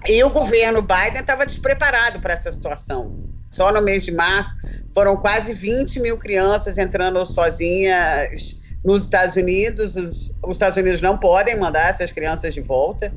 E 0.07 0.23
o 0.25 0.31
governo 0.31 0.81
Biden 0.81 1.21
estava 1.21 1.45
despreparado 1.45 2.21
para 2.21 2.35
essa 2.35 2.51
situação. 2.51 3.19
Só 3.51 3.73
no 3.73 3.83
mês 3.83 4.05
de 4.05 4.13
março 4.13 4.55
foram 4.95 5.17
quase 5.17 5.53
20 5.53 6.01
mil 6.01 6.17
crianças 6.17 6.79
entrando 6.79 7.25
sozinhas 7.27 8.60
nos 8.85 9.05
Estados 9.05 9.37
Unidos. 9.37 9.97
Os, 9.97 10.33
os 10.43 10.57
Estados 10.57 10.77
Unidos 10.77 11.03
não 11.03 11.19
podem 11.19 11.57
mandar 11.57 11.91
essas 11.91 12.13
crianças 12.13 12.55
de 12.55 12.61
volta. 12.61 13.13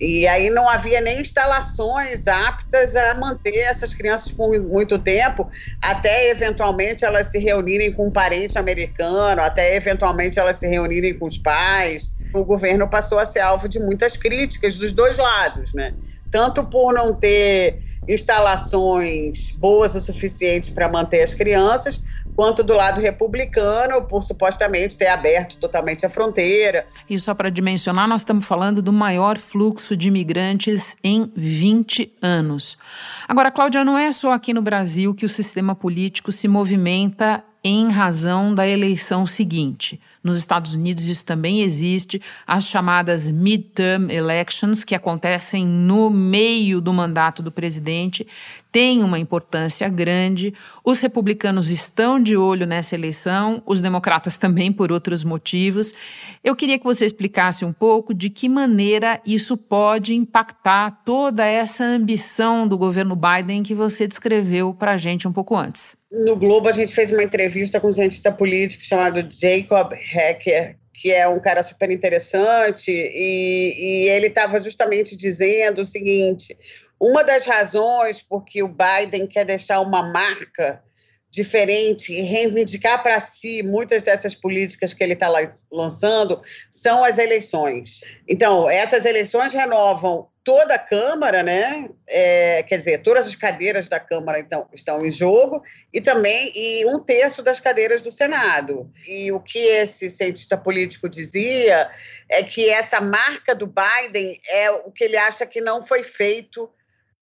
E 0.00 0.28
aí 0.28 0.48
não 0.48 0.68
havia 0.68 1.00
nem 1.00 1.20
instalações 1.20 2.28
aptas 2.28 2.94
a 2.94 3.14
manter 3.14 3.56
essas 3.56 3.92
crianças 3.92 4.30
por 4.30 4.56
muito 4.60 4.96
tempo, 4.96 5.50
até 5.82 6.30
eventualmente 6.30 7.04
elas 7.04 7.26
se 7.26 7.38
reunirem 7.40 7.92
com 7.92 8.06
um 8.06 8.10
parente 8.10 8.56
americano, 8.56 9.42
até 9.42 9.74
eventualmente 9.74 10.38
elas 10.38 10.56
se 10.56 10.68
reunirem 10.68 11.18
com 11.18 11.26
os 11.26 11.36
pais. 11.36 12.12
O 12.32 12.44
governo 12.44 12.88
passou 12.88 13.18
a 13.18 13.26
ser 13.26 13.40
alvo 13.40 13.68
de 13.68 13.80
muitas 13.80 14.16
críticas 14.16 14.76
dos 14.76 14.92
dois 14.92 15.18
lados, 15.18 15.74
né? 15.74 15.92
Tanto 16.30 16.62
por 16.62 16.92
não 16.94 17.12
ter 17.12 17.82
instalações 18.08 19.52
boas 19.52 19.94
o 19.94 20.00
suficiente 20.00 20.72
para 20.72 20.88
manter 20.88 21.22
as 21.22 21.34
crianças, 21.34 22.02
quanto 22.34 22.62
do 22.62 22.74
lado 22.74 23.00
republicano, 23.00 24.02
por 24.02 24.22
supostamente 24.22 24.96
ter 24.96 25.08
aberto 25.08 25.58
totalmente 25.58 26.06
a 26.06 26.10
fronteira. 26.10 26.86
E 27.08 27.18
só 27.18 27.34
para 27.34 27.50
dimensionar, 27.50 28.08
nós 28.08 28.22
estamos 28.22 28.46
falando 28.46 28.80
do 28.80 28.92
maior 28.92 29.36
fluxo 29.36 29.96
de 29.96 30.08
imigrantes 30.08 30.96
em 31.02 31.30
20 31.36 32.12
anos. 32.22 32.78
Agora, 33.26 33.50
Cláudia, 33.50 33.84
não 33.84 33.98
é 33.98 34.12
só 34.12 34.32
aqui 34.32 34.54
no 34.54 34.62
Brasil 34.62 35.14
que 35.14 35.26
o 35.26 35.28
sistema 35.28 35.74
político 35.74 36.32
se 36.32 36.48
movimenta 36.48 37.44
em 37.62 37.90
razão 37.90 38.54
da 38.54 38.66
eleição 38.66 39.26
seguinte. 39.26 40.00
Nos 40.22 40.38
Estados 40.38 40.74
Unidos 40.74 41.06
isso 41.06 41.24
também 41.24 41.62
existe, 41.62 42.20
as 42.46 42.64
chamadas 42.64 43.30
midterm 43.30 44.10
elections, 44.10 44.84
que 44.84 44.94
acontecem 44.94 45.64
no 45.66 46.10
meio 46.10 46.80
do 46.80 46.92
mandato 46.92 47.42
do 47.42 47.52
presidente, 47.52 48.26
têm 48.70 49.02
uma 49.02 49.18
importância 49.18 49.88
grande. 49.88 50.54
Os 50.84 51.00
republicanos 51.00 51.70
estão 51.70 52.20
de 52.20 52.36
olho 52.36 52.66
nessa 52.66 52.94
eleição, 52.94 53.62
os 53.66 53.80
democratas 53.80 54.36
também 54.36 54.72
por 54.72 54.92
outros 54.92 55.24
motivos. 55.24 55.94
Eu 56.42 56.54
queria 56.54 56.78
que 56.78 56.84
você 56.84 57.04
explicasse 57.04 57.64
um 57.64 57.72
pouco 57.72 58.14
de 58.14 58.30
que 58.30 58.48
maneira 58.48 59.20
isso 59.26 59.56
pode 59.56 60.14
impactar 60.14 61.02
toda 61.04 61.44
essa 61.44 61.84
ambição 61.84 62.66
do 62.66 62.78
governo 62.78 63.16
Biden 63.16 63.62
que 63.62 63.74
você 63.74 64.06
descreveu 64.06 64.72
para 64.74 64.92
a 64.92 64.96
gente 64.96 65.26
um 65.26 65.32
pouco 65.32 65.56
antes. 65.56 65.96
No 66.10 66.36
Globo, 66.36 66.68
a 66.68 66.72
gente 66.72 66.94
fez 66.94 67.10
uma 67.10 67.22
entrevista 67.22 67.78
com 67.78 67.88
um 67.88 67.92
cientista 67.92 68.32
político 68.32 68.82
chamado 68.82 69.28
Jacob 69.30 69.92
Hacker, 69.92 70.76
que 70.94 71.12
é 71.12 71.28
um 71.28 71.38
cara 71.38 71.62
super 71.62 71.90
interessante, 71.90 72.90
e, 72.90 73.74
e 74.04 74.08
ele 74.08 74.26
estava 74.26 74.60
justamente 74.60 75.16
dizendo 75.16 75.82
o 75.82 75.86
seguinte: 75.86 76.56
uma 77.00 77.22
das 77.22 77.46
razões 77.46 78.20
por 78.20 78.44
que 78.44 78.62
o 78.62 78.68
Biden 78.68 79.26
quer 79.26 79.44
deixar 79.44 79.80
uma 79.80 80.02
marca 80.02 80.82
diferente 81.30 82.12
e 82.12 82.22
reivindicar 82.22 83.02
para 83.02 83.20
si 83.20 83.62
muitas 83.62 84.02
dessas 84.02 84.34
políticas 84.34 84.94
que 84.94 85.04
ele 85.04 85.12
está 85.12 85.28
lançando 85.70 86.40
são 86.70 87.04
as 87.04 87.18
eleições. 87.18 88.00
Então, 88.26 88.68
essas 88.68 89.04
eleições 89.04 89.52
renovam 89.52 90.28
toda 90.42 90.76
a 90.76 90.78
Câmara, 90.78 91.42
né? 91.42 91.90
É, 92.06 92.62
quer 92.62 92.78
dizer, 92.78 93.02
todas 93.02 93.26
as 93.26 93.34
cadeiras 93.34 93.86
da 93.86 94.00
Câmara 94.00 94.40
então, 94.40 94.66
estão 94.72 95.04
em 95.04 95.10
jogo 95.10 95.62
e 95.92 96.00
também 96.00 96.50
e 96.54 96.86
um 96.86 96.98
terço 96.98 97.42
das 97.42 97.60
cadeiras 97.60 98.00
do 98.00 98.10
Senado. 98.10 98.90
E 99.06 99.30
o 99.30 99.40
que 99.40 99.58
esse 99.58 100.08
cientista 100.08 100.56
político 100.56 101.06
dizia 101.06 101.90
é 102.30 102.42
que 102.42 102.70
essa 102.70 102.98
marca 103.02 103.54
do 103.54 103.66
Biden 103.66 104.40
é 104.48 104.70
o 104.70 104.90
que 104.90 105.04
ele 105.04 105.18
acha 105.18 105.44
que 105.44 105.60
não 105.60 105.82
foi 105.82 106.02
feito 106.02 106.70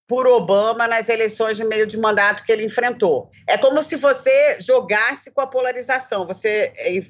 por 0.07 0.27
Obama 0.27 0.87
nas 0.87 1.09
eleições 1.09 1.57
de 1.57 1.65
meio 1.65 1.87
de 1.87 1.99
mandato 1.99 2.45
que 2.45 2.53
ele 2.53 2.65
enfrentou. 2.65 3.31
É 3.47 3.59
como 3.59 3.83
se 3.83 3.97
você 3.97 4.57
jogasse 4.61 5.31
com 5.31 5.41
a 5.41 5.47
polarização. 5.47 6.27
Você 6.27 6.73
é, 6.77 7.03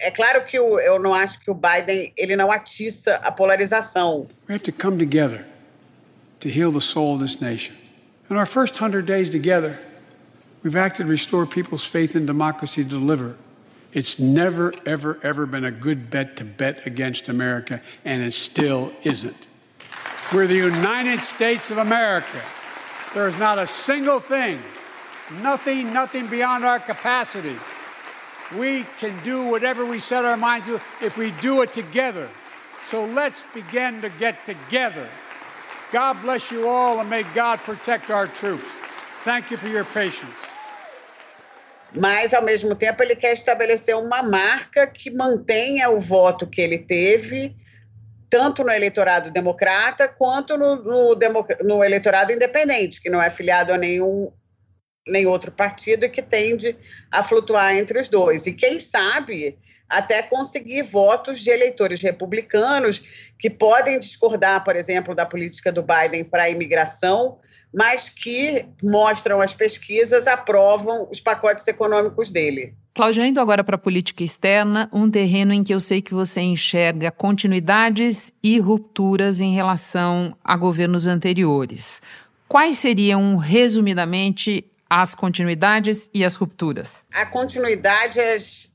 é 0.00 0.10
claro 0.10 0.44
que 0.44 0.58
o, 0.58 0.78
eu 0.78 0.98
não 0.98 1.14
acho 1.14 1.40
que 1.40 1.50
o 1.50 1.54
Biden 1.54 2.12
ele 2.16 2.36
não 2.36 2.52
atiça 2.52 3.16
a 3.16 3.32
polarização. 3.32 4.26
We 4.48 4.54
have 4.54 4.62
to 4.64 4.72
come 4.72 4.98
together. 4.98 5.44
to 6.40 6.48
heal 6.52 6.70
the 6.70 6.80
soul 6.80 7.14
of 7.14 7.20
this 7.20 7.40
nation. 7.40 7.74
In 8.28 8.36
our 8.36 8.46
first 8.46 8.74
100 8.74 9.06
days 9.06 9.30
together, 9.30 9.78
we've 10.62 10.76
acted 10.76 11.04
to 11.04 11.08
restore 11.08 11.46
people's 11.46 11.84
faith 11.84 12.16
in 12.16 12.26
democracy 12.26 12.82
to 12.82 12.88
deliver. 12.88 13.36
It's 13.92 14.18
never, 14.18 14.72
ever, 14.84 15.18
ever 15.22 15.46
been 15.46 15.64
a 15.64 15.70
good 15.70 16.10
bet 16.10 16.36
to 16.36 16.44
bet 16.44 16.86
against 16.86 17.28
America, 17.28 17.80
and 18.04 18.22
it 18.22 18.32
still 18.32 18.92
isn't. 19.02 19.46
We're 20.34 20.48
the 20.48 20.56
United 20.56 21.20
States 21.20 21.70
of 21.70 21.78
America. 21.78 22.42
There's 23.14 23.38
not 23.38 23.60
a 23.60 23.66
single 23.66 24.18
thing, 24.18 24.60
nothing, 25.40 25.92
nothing 25.92 26.26
beyond 26.26 26.64
our 26.64 26.80
capacity. 26.80 27.56
We 28.56 28.84
can 28.98 29.14
do 29.22 29.44
whatever 29.44 29.86
we 29.86 30.00
set 30.00 30.24
our 30.24 30.36
minds 30.36 30.66
to 30.66 30.80
if 31.00 31.16
we 31.16 31.30
do 31.40 31.62
it 31.62 31.72
together. 31.72 32.28
So 32.88 33.04
let's 33.04 33.44
begin 33.54 34.02
to 34.02 34.08
get 34.08 34.44
together. 34.44 35.08
God 35.92 36.20
bless 36.22 36.50
you 36.50 36.68
all 36.68 36.98
and 36.98 37.08
may 37.08 37.22
God 37.34 37.60
protect 37.60 38.10
our 38.10 38.26
troops. 38.26 38.66
Thank 39.22 39.52
you 39.52 39.56
for 39.56 39.68
your 39.68 39.84
patience. 39.84 40.42
Mas, 41.94 42.34
ao 42.34 42.42
mesmo 42.42 42.74
tempo, 42.74 43.02
ele 43.02 43.14
quer 43.14 43.32
estabelecer 43.32 43.96
uma 43.96 44.24
marca 44.24 44.88
que 44.88 45.10
mantenha 45.10 45.88
o 45.88 46.00
voto 46.00 46.46
que 46.48 46.60
ele 46.60 46.78
teve, 46.78 47.56
tanto 48.28 48.62
no 48.62 48.70
eleitorado 48.70 49.30
democrata 49.30 50.08
quanto 50.08 50.56
no, 50.56 50.76
no, 50.76 51.18
no 51.62 51.84
eleitorado 51.84 52.32
independente, 52.32 53.00
que 53.00 53.10
não 53.10 53.22
é 53.22 53.30
filiado 53.30 53.72
a 53.72 53.78
nenhum 53.78 54.32
nem 55.06 55.26
outro 55.26 55.52
partido 55.52 56.04
e 56.04 56.08
que 56.08 56.22
tende 56.22 56.76
a 57.12 57.22
flutuar 57.22 57.76
entre 57.76 58.00
os 58.00 58.08
dois. 58.08 58.46
E 58.46 58.52
quem 58.52 58.80
sabe 58.80 59.56
até 59.88 60.22
conseguir 60.22 60.82
votos 60.82 61.40
de 61.40 61.50
eleitores 61.50 62.00
republicanos 62.00 63.02
que 63.38 63.50
podem 63.50 64.00
discordar, 64.00 64.64
por 64.64 64.76
exemplo, 64.76 65.14
da 65.14 65.26
política 65.26 65.70
do 65.72 65.82
Biden 65.82 66.24
para 66.24 66.44
a 66.44 66.50
imigração, 66.50 67.38
mas 67.72 68.08
que 68.08 68.66
mostram 68.82 69.40
as 69.40 69.52
pesquisas, 69.52 70.26
aprovam 70.26 71.08
os 71.10 71.20
pacotes 71.20 71.66
econômicos 71.68 72.30
dele. 72.30 72.74
Cláudia, 72.94 73.26
indo 73.26 73.38
agora 73.38 73.62
para 73.62 73.76
a 73.76 73.78
política 73.78 74.24
externa, 74.24 74.88
um 74.90 75.10
terreno 75.10 75.52
em 75.52 75.62
que 75.62 75.74
eu 75.74 75.78
sei 75.78 76.00
que 76.00 76.14
você 76.14 76.40
enxerga 76.40 77.10
continuidades 77.10 78.32
e 78.42 78.58
rupturas 78.58 79.38
em 79.38 79.54
relação 79.54 80.34
a 80.42 80.56
governos 80.56 81.06
anteriores. 81.06 82.00
Quais 82.48 82.78
seriam, 82.78 83.36
resumidamente, 83.36 84.64
as 84.88 85.14
continuidades 85.14 86.08
e 86.14 86.24
as 86.24 86.36
rupturas? 86.36 87.04
A 87.12 87.26
continuidade 87.26 88.20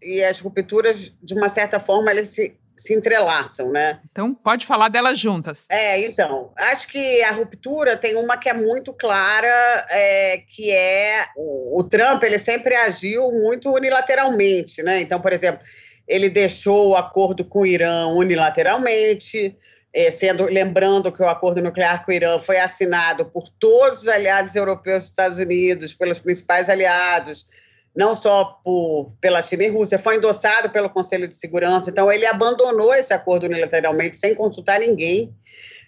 e 0.01 0.23
as 0.23 0.39
rupturas, 0.39 1.13
de 1.21 1.33
uma 1.33 1.49
certa 1.49 1.79
forma, 1.79 2.11
eles 2.11 2.29
se, 2.29 2.55
se 2.75 2.93
entrelaçam, 2.93 3.71
né? 3.71 3.99
Então, 4.11 4.33
pode 4.33 4.65
falar 4.65 4.89
delas 4.89 5.17
juntas. 5.17 5.65
É, 5.69 6.05
então, 6.05 6.51
acho 6.57 6.87
que 6.87 7.21
a 7.23 7.31
ruptura 7.31 7.95
tem 7.95 8.15
uma 8.15 8.37
que 8.37 8.49
é 8.49 8.53
muito 8.53 8.91
clara, 8.93 9.85
é, 9.89 10.43
que 10.49 10.69
é 10.71 11.27
o, 11.35 11.79
o 11.79 11.83
Trump, 11.83 12.23
ele 12.23 12.39
sempre 12.39 12.75
agiu 12.75 13.31
muito 13.31 13.69
unilateralmente, 13.71 14.83
né? 14.83 15.01
Então, 15.01 15.19
por 15.19 15.31
exemplo, 15.31 15.61
ele 16.07 16.29
deixou 16.29 16.89
o 16.89 16.95
acordo 16.95 17.45
com 17.45 17.61
o 17.61 17.65
Irã 17.65 18.07
unilateralmente, 18.07 19.55
é, 19.93 20.09
sendo, 20.09 20.45
lembrando 20.45 21.11
que 21.11 21.21
o 21.21 21.27
acordo 21.27 21.61
nuclear 21.61 22.05
com 22.05 22.11
o 22.11 22.13
Irã 22.13 22.39
foi 22.39 22.57
assinado 22.57 23.25
por 23.25 23.49
todos 23.59 24.03
os 24.03 24.07
aliados 24.07 24.55
europeus 24.55 25.03
dos 25.03 25.09
Estados 25.09 25.37
Unidos, 25.37 25.93
pelos 25.93 26.19
principais 26.19 26.69
aliados, 26.69 27.45
não 27.93 28.15
só 28.15 28.45
por, 28.63 29.11
pela 29.19 29.41
China 29.41 29.63
e 29.63 29.69
Rússia, 29.69 29.99
foi 29.99 30.15
endossado 30.15 30.69
pelo 30.69 30.89
Conselho 30.89 31.27
de 31.27 31.35
Segurança. 31.35 31.89
Então, 31.89 32.09
ele 32.09 32.25
abandonou 32.25 32.93
esse 32.93 33.13
acordo 33.13 33.47
unilateralmente, 33.47 34.15
sem 34.15 34.33
consultar 34.33 34.79
ninguém. 34.79 35.35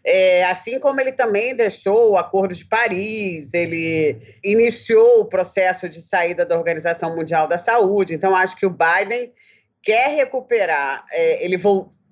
É, 0.05 0.43
assim 0.45 0.81
como 0.81 0.99
ele 0.99 1.13
também 1.13 1.55
deixou 1.55 2.11
o 2.11 2.17
Acordo 2.17 2.53
de 2.53 2.65
Paris, 2.65 3.53
ele 3.53 4.17
iniciou 4.43 5.21
o 5.21 5.25
processo 5.25 5.87
de 5.87 6.01
saída 6.01 6.45
da 6.45 6.57
Organização 6.57 7.15
Mundial 7.15 7.47
da 7.47 7.57
Saúde. 7.57 8.13
Então, 8.13 8.35
acho 8.35 8.57
que 8.57 8.65
o 8.65 8.69
Biden 8.69 9.31
quer 9.81 10.13
recuperar, 10.13 11.05
é, 11.09 11.45
ele 11.45 11.55
voltou 11.55 12.02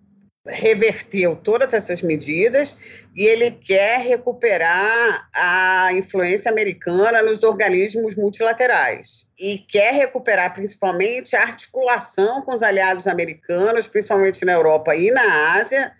reverteu 0.46 1.36
todas 1.36 1.74
essas 1.74 2.02
medidas 2.02 2.78
e 3.16 3.26
ele 3.26 3.52
quer 3.52 4.02
recuperar 4.02 5.30
a 5.36 5.94
influência 5.94 6.52
americana 6.52 7.22
nos 7.22 7.44
organismos 7.44 8.16
multilaterais 8.16 9.28
e 9.40 9.60
quer 9.60 9.94
recuperar 9.94 10.54
principalmente 10.54 11.36
a 11.36 11.44
articulação 11.44 12.42
com 12.42 12.56
os 12.56 12.64
aliados 12.64 13.08
americanos, 13.08 13.86
principalmente 13.86 14.44
na 14.44 14.54
Europa 14.54 14.96
e 14.96 15.12
na 15.12 15.54
Ásia, 15.54 15.92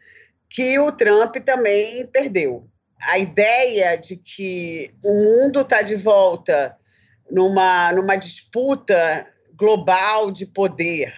que 0.50 0.78
o 0.80 0.92
Trump 0.92 1.36
também 1.46 2.06
perdeu. 2.08 2.68
A 3.04 3.20
ideia 3.20 3.96
de 3.96 4.16
que 4.16 4.92
o 5.04 5.14
mundo 5.14 5.62
está 5.62 5.82
de 5.82 5.96
volta 5.96 6.76
numa, 7.30 7.92
numa 7.94 8.16
disputa 8.16 9.28
global 9.56 10.32
de 10.32 10.46
poder 10.46 11.14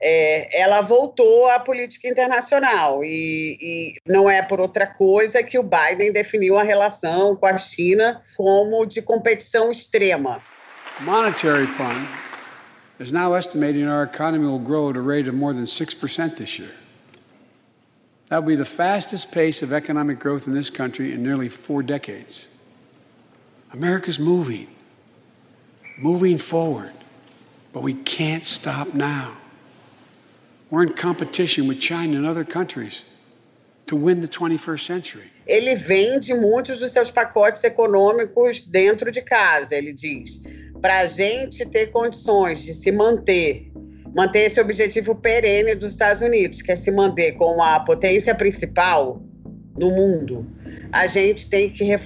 é, 0.00 0.60
ela 0.60 0.80
voltou 0.80 1.50
à 1.50 1.58
política 1.58 2.08
internacional 2.08 3.02
e, 3.02 3.58
e, 3.60 3.94
não 4.06 4.30
é 4.30 4.42
por 4.42 4.60
outra 4.60 4.86
coisa 4.86 5.42
que 5.42 5.58
o 5.58 5.62
Biden 5.62 6.12
definiu 6.12 6.56
a 6.56 6.62
relação 6.62 7.34
com 7.34 7.46
a 7.46 7.58
China 7.58 8.22
como 8.36 8.86
de 8.86 9.02
competição 9.02 9.70
extrema. 9.70 10.40
Monetary 11.00 11.66
Fund 11.66 12.08
is 13.00 13.12
now 13.12 13.34
estimating 13.34 13.86
our 13.86 14.04
economy 14.04 14.46
will 14.46 14.58
grow 14.58 14.90
at 14.90 14.96
a 14.96 15.00
rate 15.00 15.28
of 15.28 15.34
more 15.34 15.52
than 15.52 15.66
6% 15.66 16.36
this 16.36 16.58
year. 16.58 16.70
That 18.28 18.42
will 18.42 18.48
be 18.48 18.56
the 18.56 18.64
fastest 18.64 19.32
pace 19.32 19.62
of 19.62 19.72
economic 19.72 20.18
growth 20.18 20.46
in 20.46 20.54
this 20.54 20.70
country 20.70 21.12
in 21.12 21.22
nearly 21.22 21.48
four 21.48 21.82
decades. 21.82 22.46
America's 23.72 24.18
moving, 24.18 24.68
moving 25.98 26.38
forward, 26.38 26.92
but 27.72 27.82
we 27.82 27.94
can't 27.94 28.44
stop 28.44 28.94
now. 28.94 29.36
We're 30.70 30.82
in 30.82 30.92
competition 30.92 31.66
with 31.66 31.80
China 31.80 32.18
and 32.18 32.26
other 32.26 32.44
countries 32.44 33.04
to 33.86 33.96
win 33.96 34.20
the 34.20 34.28
21st 34.28 34.80
century. 34.80 35.30
Ele 35.46 35.74
vende 35.74 36.34
muitos 36.34 36.80
dos 36.80 36.92
seus 36.92 37.10
pacotes 37.10 37.64
econômicos 37.64 38.66
dentro 38.66 39.10
de 39.10 39.22
casa, 39.22 39.74
ele 39.74 39.94
diz. 39.94 40.42
Para 40.82 40.98
a 40.98 41.06
gente 41.06 41.64
ter 41.64 41.86
condições 41.86 42.62
de 42.62 42.74
se 42.74 42.92
manter, 42.92 43.72
manter 44.14 44.40
esse 44.40 44.60
objetivo 44.60 45.14
perene 45.14 45.74
dos 45.74 45.92
Estados 45.92 46.20
Unidos, 46.20 46.60
que 46.60 46.70
é 46.70 46.76
se 46.76 46.90
manter 46.90 47.32
com 47.32 47.62
a 47.62 47.80
potência 47.80 48.34
principal 48.34 49.22
no 49.74 49.90
mundo, 49.90 50.46
a 50.92 51.06
gente 51.06 51.48
tem 51.48 51.70
que 51.70 51.96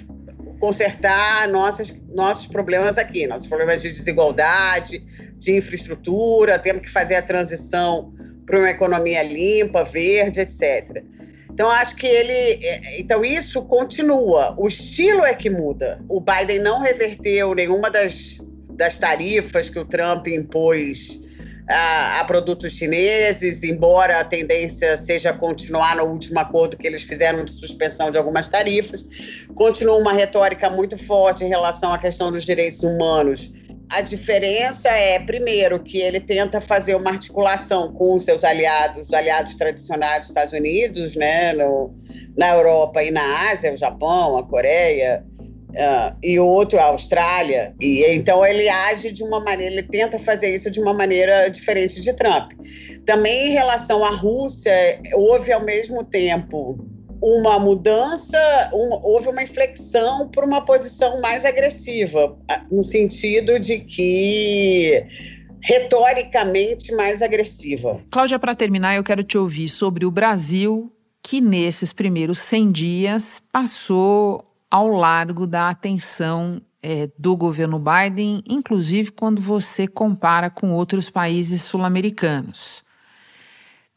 consertar 0.61 1.49
nossas, 1.49 2.01
nossos 2.15 2.47
problemas 2.47 2.97
aqui, 2.97 3.27
nossos 3.27 3.49
problemas 3.49 3.83
de 3.83 3.89
desigualdade, 3.89 5.01
de 5.37 5.57
infraestrutura, 5.57 6.61
temos 6.61 6.83
que 6.83 6.91
fazer 6.91 7.17
a 7.17 7.23
transição 7.23 8.15
para 8.47 8.59
uma 8.59 8.71
economia 8.71 9.23
limpa, 9.23 9.85
verde, 9.85 10.41
etc. 10.41 11.03
Então, 11.53 11.71
acho 11.71 11.97
que 11.97 12.07
ele. 12.07 12.65
É, 12.65 13.01
então, 13.01 13.25
isso 13.25 13.63
continua. 13.63 14.55
O 14.59 14.67
estilo 14.67 15.25
é 15.25 15.35
que 15.35 15.51
muda. 15.51 16.03
O 16.09 16.21
Biden 16.21 16.61
não 16.61 16.81
reverteu 16.81 17.55
nenhuma 17.55 17.91
das, 17.91 18.39
das 18.71 18.99
tarifas 18.99 19.69
que 19.69 19.79
o 19.79 19.85
Trump 19.85 20.27
impôs 20.29 21.21
a, 21.69 22.21
a, 22.21 22.25
produtos 22.25 22.73
chineses, 22.73 23.63
embora 23.63 24.21
a 24.21 24.25
tendência 24.25 24.97
seja 24.97 25.33
continuar 25.33 25.97
no 25.97 26.05
último 26.05 26.39
acordo 26.41 26.77
que 26.77 26.87
eles 26.87 27.03
fizeram 27.03 27.45
de 27.45 27.53
suspensão 27.53 28.11
de 28.11 28.19
algumas 28.19 28.49
tarifas. 28.49 29.07
Continua 29.55 29.97
uma 29.97 30.13
retórica 30.13 30.71
muito 30.71 30.97
forte 30.97 31.45
em 31.45 31.49
relação 31.49 31.93
à 31.93 31.99
questão 31.99 32.33
dos 32.33 32.45
direitos 32.45 32.83
humanos 32.83 33.53
a 33.93 34.01
diferença 34.01 34.89
é, 34.89 35.19
primeiro, 35.19 35.79
que 35.79 35.99
ele 35.99 36.19
tenta 36.19 36.61
fazer 36.61 36.95
uma 36.95 37.11
articulação 37.11 37.93
com 37.93 38.17
os 38.17 38.25
seus 38.25 38.43
aliados, 38.43 39.09
os 39.09 39.13
aliados 39.13 39.55
tradicionais 39.55 40.21
dos 40.21 40.29
Estados 40.31 40.53
Unidos, 40.53 41.15
né, 41.15 41.53
no, 41.53 41.95
na 42.37 42.51
Europa 42.51 43.03
e 43.03 43.11
na 43.11 43.51
Ásia, 43.51 43.73
o 43.73 43.77
Japão, 43.77 44.39
a 44.39 44.43
Coreia, 44.43 45.25
uh, 45.73 46.17
e 46.23 46.39
outro 46.39 46.79
a 46.79 46.85
Austrália. 46.85 47.75
E 47.81 48.05
então 48.15 48.45
ele 48.45 48.69
age 48.69 49.11
de 49.11 49.23
uma 49.23 49.41
maneira, 49.41 49.75
ele 49.75 49.83
tenta 49.83 50.19
fazer 50.19 50.55
isso 50.55 50.71
de 50.71 50.81
uma 50.81 50.95
maneira 50.95 51.49
diferente 51.49 52.01
de 52.01 52.13
Trump. 52.15 52.53
Também 53.05 53.49
em 53.49 53.53
relação 53.53 54.05
à 54.05 54.11
Rússia, 54.11 54.73
houve 55.15 55.53
ao 55.53 55.65
mesmo 55.65 56.05
tempo 56.05 56.79
uma 57.23 57.57
mudança, 57.57 58.37
houve 58.73 59.29
uma 59.29 59.45
inflexão 59.45 60.29
para 60.29 60.45
uma 60.45 60.65
posição 60.65 61.21
mais 61.21 61.45
agressiva, 61.45 62.37
no 62.69 62.83
sentido 62.83 63.61
de 63.61 63.79
que 63.79 65.07
retoricamente 65.63 66.93
mais 66.97 67.23
agressiva. 67.23 68.01
Cláudia, 68.11 68.41
para 68.41 68.57
terminar, 68.57 68.97
eu 68.97 69.05
quero 69.05 69.23
te 69.23 69.39
ouvir 69.39 69.69
sobre 69.69 70.05
o 70.05 70.11
Brasil, 70.11 70.93
que 71.23 71.41
nesses 71.41 71.93
primeiros 71.93 72.41
100 72.41 72.73
dias 72.73 73.43
passou 73.53 74.45
ao 74.69 74.89
largo 74.89 75.47
da 75.47 75.69
atenção 75.69 76.61
é, 76.83 77.09
do 77.17 77.37
governo 77.37 77.79
Biden, 77.79 78.43
inclusive 78.49 79.13
quando 79.13 79.41
você 79.41 79.87
compara 79.87 80.51
com 80.51 80.73
outros 80.73 81.09
países 81.09 81.63
sul-americanos. 81.63 82.83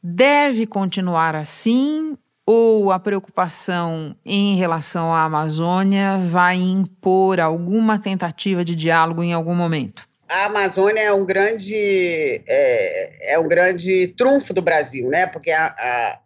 Deve 0.03 0.67
continuar 0.67 1.33
assim 1.33 2.15
ou 2.45 2.91
a 2.91 2.99
preocupação 2.99 4.15
em 4.23 4.55
relação 4.55 5.13
à 5.13 5.23
Amazônia 5.23 6.17
vai 6.17 6.57
impor 6.57 7.39
alguma 7.39 7.99
tentativa 7.99 8.63
de 8.63 8.75
diálogo 8.75 9.23
em 9.23 9.33
algum 9.33 9.55
momento? 9.55 10.07
A 10.29 10.45
Amazônia 10.45 11.01
é 11.01 11.13
um 11.13 11.25
grande 11.25 12.43
é, 12.47 13.33
é 13.33 13.39
um 13.39 13.47
grande 13.47 14.09
trunfo 14.17 14.53
do 14.53 14.61
Brasil, 14.61 15.09
né? 15.09 15.27
Porque 15.27 15.51
a, 15.51 15.67
a, 15.67 16.19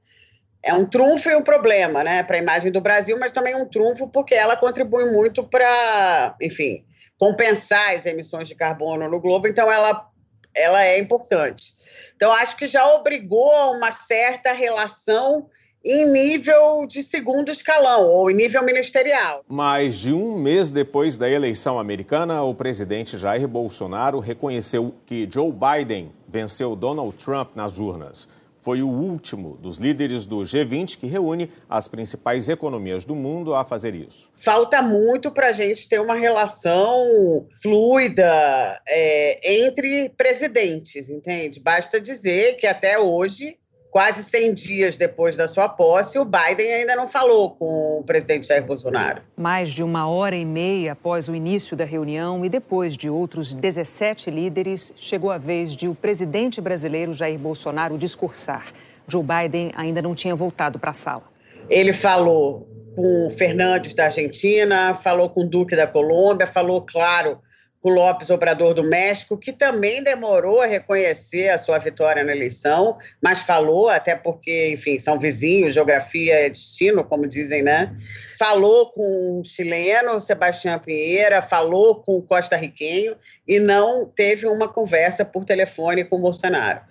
é 0.63 0.73
um 0.73 0.86
trunfo 0.86 1.29
e 1.29 1.36
um 1.36 1.41
problema, 1.41 2.03
né, 2.03 2.23
para 2.23 2.36
a 2.36 2.39
imagem 2.39 2.71
do 2.71 2.82
Brasil, 2.82 3.17
mas 3.17 3.32
também 3.32 3.55
um 3.55 3.65
trunfo 3.65 4.08
porque 4.08 4.36
ela 4.36 4.58
contribui 4.58 5.12
muito 5.12 5.43
para, 5.43 6.36
enfim, 6.41 6.86
compensar 7.17 7.95
as 7.95 8.05
emissões 8.05 8.47
de 8.47 8.55
carbono 8.55 9.10
no 9.10 9.19
globo. 9.19 9.47
Então 9.47 9.71
ela 9.71 10.08
ela 10.55 10.84
é 10.84 10.99
importante. 10.99 11.73
Então 12.15 12.32
acho 12.34 12.58
que 12.58 12.67
já 12.67 12.86
obrigou 12.95 13.51
a 13.51 13.71
uma 13.71 13.91
certa 13.91 14.51
relação 14.51 15.49
em 15.83 16.11
nível 16.11 16.85
de 16.87 17.01
segundo 17.01 17.49
escalão 17.49 18.07
ou 18.07 18.29
em 18.29 18.33
nível 18.33 18.63
ministerial. 18.63 19.43
Mais 19.47 19.97
de 19.97 20.11
um 20.11 20.37
mês 20.37 20.71
depois 20.71 21.17
da 21.17 21.29
eleição 21.29 21.79
americana, 21.79 22.43
o 22.43 22.53
presidente 22.53 23.17
Jair 23.17 23.47
Bolsonaro 23.47 24.19
reconheceu 24.19 24.93
que 25.05 25.27
Joe 25.31 25.51
Biden 25.51 26.11
venceu 26.27 26.75
Donald 26.75 27.15
Trump 27.17 27.55
nas 27.55 27.79
urnas. 27.79 28.27
Foi 28.61 28.81
o 28.81 28.89
último 28.89 29.57
dos 29.57 29.77
líderes 29.77 30.25
do 30.25 30.39
G20 30.39 30.97
que 30.97 31.07
reúne 31.07 31.49
as 31.69 31.87
principais 31.87 32.49
economias 32.49 33.05
do 33.05 33.15
mundo 33.15 33.55
a 33.55 33.63
fazer 33.63 33.95
isso. 33.95 34.29
Falta 34.35 34.81
muito 34.81 35.31
para 35.31 35.47
a 35.47 35.51
gente 35.53 35.87
ter 35.87 35.99
uma 36.01 36.15
relação 36.15 37.47
fluida 37.61 38.81
é, 38.85 39.63
entre 39.63 40.09
presidentes, 40.09 41.09
entende? 41.09 41.59
Basta 41.61 42.01
dizer 42.01 42.57
que 42.57 42.67
até 42.67 42.99
hoje 42.99 43.57
quase 43.91 44.23
100 44.23 44.54
dias 44.54 44.97
depois 44.97 45.36
da 45.36 45.47
sua 45.47 45.67
posse, 45.67 46.19
o 46.19 46.25
Biden 46.25 46.71
ainda 46.71 46.95
não 46.95 47.08
falou 47.08 47.52
com 47.52 47.99
o 47.99 48.04
presidente 48.04 48.47
Jair 48.47 48.65
Bolsonaro. 48.65 49.21
Mais 49.36 49.71
de 49.71 49.84
uma 49.84 50.08
hora 50.08 50.36
e 50.36 50.45
meia 50.45 50.93
após 50.93 51.28
o 51.28 51.36
início 51.36 51.75
da 51.75 51.86
reunião 51.86 52.45
e 52.45 52.49
depois 52.49 52.95
de 52.95 53.10
outros 53.10 53.54
17 53.54 54.30
líderes, 54.30 54.93
chegou 54.95 55.32
a 55.32 55.38
vez 55.38 55.75
de 55.75 55.88
o 55.88 55.95
presidente 55.95 56.62
brasileiro 56.62 57.13
Jair 57.13 57.39
Bolsonaro 57.39 57.97
discursar. 57.97 58.71
Joe 59.08 59.23
Biden 59.23 59.71
ainda 59.75 60.02
não 60.02 60.13
tinha 60.13 60.36
voltado 60.36 60.78
para 60.78 60.91
a 60.91 60.93
sala. 60.93 61.23
Ele 61.69 61.91
falou 61.91 62.67
com 62.95 63.28
o 63.28 63.32
Fernandes 63.32 63.93
da 63.93 64.06
Argentina, 64.06 64.93
falou 64.93 65.30
com 65.30 65.45
o 65.45 65.49
Duque 65.49 65.75
da 65.75 65.88
Colômbia, 65.88 66.45
falou, 66.45 66.82
claro, 66.82 67.39
com 67.81 67.89
Lopes 67.89 68.29
Obrador 68.29 68.73
do 68.73 68.83
México, 68.83 69.37
que 69.37 69.53
também 69.53 70.03
demorou 70.03 70.61
a 70.61 70.65
reconhecer 70.65 71.49
a 71.49 71.57
sua 71.57 71.77
vitória 71.77 72.23
na 72.23 72.35
eleição, 72.35 72.97
mas 73.23 73.39
falou, 73.39 73.87
até 73.87 74.15
porque, 74.15 74.71
enfim, 74.73 74.99
são 74.99 75.17
vizinhos, 75.17 75.73
geografia 75.73 76.45
é 76.45 76.49
destino, 76.49 77.05
como 77.05 77.25
dizem, 77.25 77.63
né? 77.63 77.95
Falou 78.37 78.91
com 78.91 79.39
o 79.39 79.43
chileno 79.45 80.19
Sebastião 80.19 80.77
Pinheira, 80.77 81.41
falou 81.41 81.95
com 82.03 82.17
o 82.17 82.21
costarriquenho 82.21 83.15
e 83.47 83.59
não 83.59 84.05
teve 84.05 84.45
uma 84.45 84.67
conversa 84.67 85.23
por 85.23 85.45
telefone 85.45 86.03
com 86.03 86.17
o 86.17 86.21
Bolsonaro. 86.21 86.81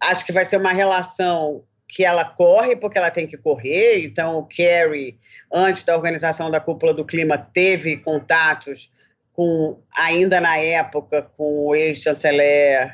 Acho 0.00 0.24
que 0.24 0.32
vai 0.32 0.46
ser 0.46 0.56
uma 0.56 0.72
relação 0.72 1.62
que 1.86 2.04
ela 2.04 2.24
corre 2.24 2.76
porque 2.76 2.98
ela 2.98 3.10
tem 3.10 3.26
que 3.26 3.36
correr, 3.36 4.04
então 4.04 4.38
o 4.38 4.46
Kerry, 4.46 5.18
antes 5.52 5.82
da 5.84 5.96
organização 5.96 6.50
da 6.50 6.60
cúpula 6.60 6.92
do 6.92 7.04
clima, 7.04 7.38
teve 7.38 7.96
contatos 7.98 8.92
com 9.38 9.78
ainda 9.96 10.40
na 10.40 10.56
época 10.56 11.22
com 11.36 11.66
o 11.66 11.72
ex-chanceler 11.72 12.90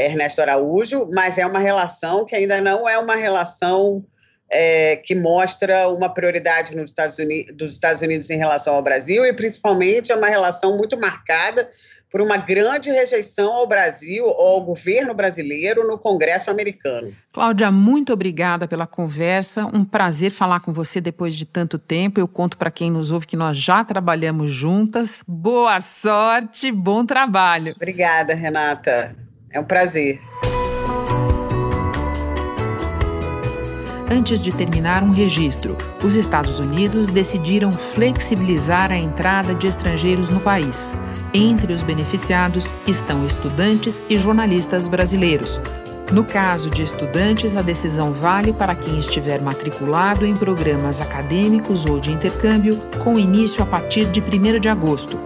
Ernesto 0.00 0.40
Araújo, 0.40 1.08
mas 1.14 1.38
é 1.38 1.46
uma 1.46 1.60
relação 1.60 2.24
que 2.26 2.34
ainda 2.34 2.60
não 2.60 2.88
é 2.88 2.98
uma 2.98 3.14
relação 3.14 4.04
é, 4.50 4.96
que 4.96 5.14
mostra 5.14 5.88
uma 5.88 6.12
prioridade 6.12 6.76
nos 6.76 6.90
Estados 6.90 7.16
Unidos, 7.18 7.56
dos 7.56 7.74
Estados 7.74 8.02
Unidos 8.02 8.28
em 8.30 8.36
relação 8.36 8.74
ao 8.74 8.82
Brasil 8.82 9.24
e 9.24 9.32
principalmente 9.32 10.10
é 10.10 10.16
uma 10.16 10.26
relação 10.26 10.76
muito 10.76 10.98
marcada 10.98 11.70
por 12.10 12.20
uma 12.20 12.36
grande 12.36 12.90
rejeição 12.90 13.52
ao 13.52 13.66
Brasil, 13.66 14.26
ao 14.26 14.60
governo 14.60 15.14
brasileiro 15.14 15.86
no 15.86 15.96
Congresso 15.96 16.50
americano. 16.50 17.14
Cláudia, 17.32 17.70
muito 17.70 18.12
obrigada 18.12 18.66
pela 18.66 18.86
conversa. 18.86 19.64
Um 19.66 19.84
prazer 19.84 20.30
falar 20.30 20.60
com 20.60 20.72
você 20.72 21.00
depois 21.00 21.36
de 21.36 21.46
tanto 21.46 21.78
tempo. 21.78 22.18
Eu 22.18 22.26
conto 22.26 22.58
para 22.58 22.70
quem 22.70 22.90
nos 22.90 23.12
ouve 23.12 23.26
que 23.26 23.36
nós 23.36 23.56
já 23.56 23.84
trabalhamos 23.84 24.50
juntas. 24.50 25.22
Boa 25.26 25.80
sorte, 25.80 26.72
bom 26.72 27.06
trabalho. 27.06 27.72
Obrigada, 27.76 28.34
Renata. 28.34 29.14
É 29.52 29.60
um 29.60 29.64
prazer. 29.64 30.20
Antes 34.12 34.42
de 34.42 34.50
terminar 34.50 35.04
um 35.04 35.10
registro, 35.10 35.78
os 36.02 36.16
Estados 36.16 36.58
Unidos 36.58 37.10
decidiram 37.10 37.70
flexibilizar 37.70 38.90
a 38.90 38.96
entrada 38.96 39.54
de 39.54 39.68
estrangeiros 39.68 40.28
no 40.28 40.40
país. 40.40 40.92
Entre 41.32 41.72
os 41.72 41.84
beneficiados 41.84 42.74
estão 42.88 43.24
estudantes 43.24 44.02
e 44.10 44.18
jornalistas 44.18 44.88
brasileiros. 44.88 45.60
No 46.10 46.24
caso 46.24 46.68
de 46.68 46.82
estudantes, 46.82 47.56
a 47.56 47.62
decisão 47.62 48.12
vale 48.12 48.52
para 48.52 48.74
quem 48.74 48.98
estiver 48.98 49.40
matriculado 49.40 50.26
em 50.26 50.36
programas 50.36 51.00
acadêmicos 51.00 51.84
ou 51.84 52.00
de 52.00 52.10
intercâmbio 52.10 52.78
com 53.04 53.16
início 53.16 53.62
a 53.62 53.66
partir 53.66 54.06
de 54.06 54.20
1 54.20 54.58
de 54.58 54.68
agosto. 54.68 55.16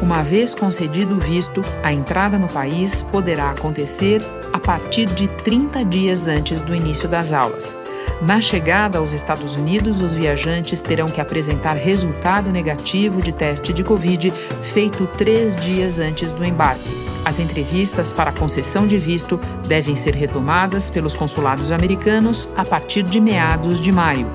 Uma 0.00 0.22
vez 0.22 0.54
concedido 0.54 1.16
o 1.16 1.18
visto, 1.18 1.62
a 1.82 1.92
entrada 1.92 2.38
no 2.38 2.48
país 2.48 3.02
poderá 3.02 3.50
acontecer 3.50 4.22
a 4.52 4.58
partir 4.60 5.06
de 5.06 5.26
30 5.26 5.84
dias 5.84 6.28
antes 6.28 6.62
do 6.62 6.72
início 6.72 7.08
das 7.08 7.32
aulas. 7.32 7.76
Na 8.20 8.38
chegada 8.38 8.98
aos 8.98 9.12
Estados 9.12 9.54
Unidos, 9.54 10.02
os 10.02 10.12
viajantes 10.12 10.82
terão 10.82 11.08
que 11.08 11.22
apresentar 11.22 11.74
resultado 11.74 12.50
negativo 12.50 13.22
de 13.22 13.32
teste 13.32 13.72
de 13.72 13.82
Covid 13.82 14.30
feito 14.62 15.06
três 15.16 15.56
dias 15.56 15.98
antes 15.98 16.30
do 16.30 16.44
embarque. 16.44 16.84
As 17.24 17.38
entrevistas 17.38 18.12
para 18.12 18.30
concessão 18.30 18.86
de 18.86 18.98
visto 18.98 19.40
devem 19.66 19.96
ser 19.96 20.14
retomadas 20.14 20.90
pelos 20.90 21.14
consulados 21.14 21.72
americanos 21.72 22.46
a 22.56 22.64
partir 22.64 23.02
de 23.02 23.18
meados 23.20 23.80
de 23.80 23.90
maio. 23.90 24.26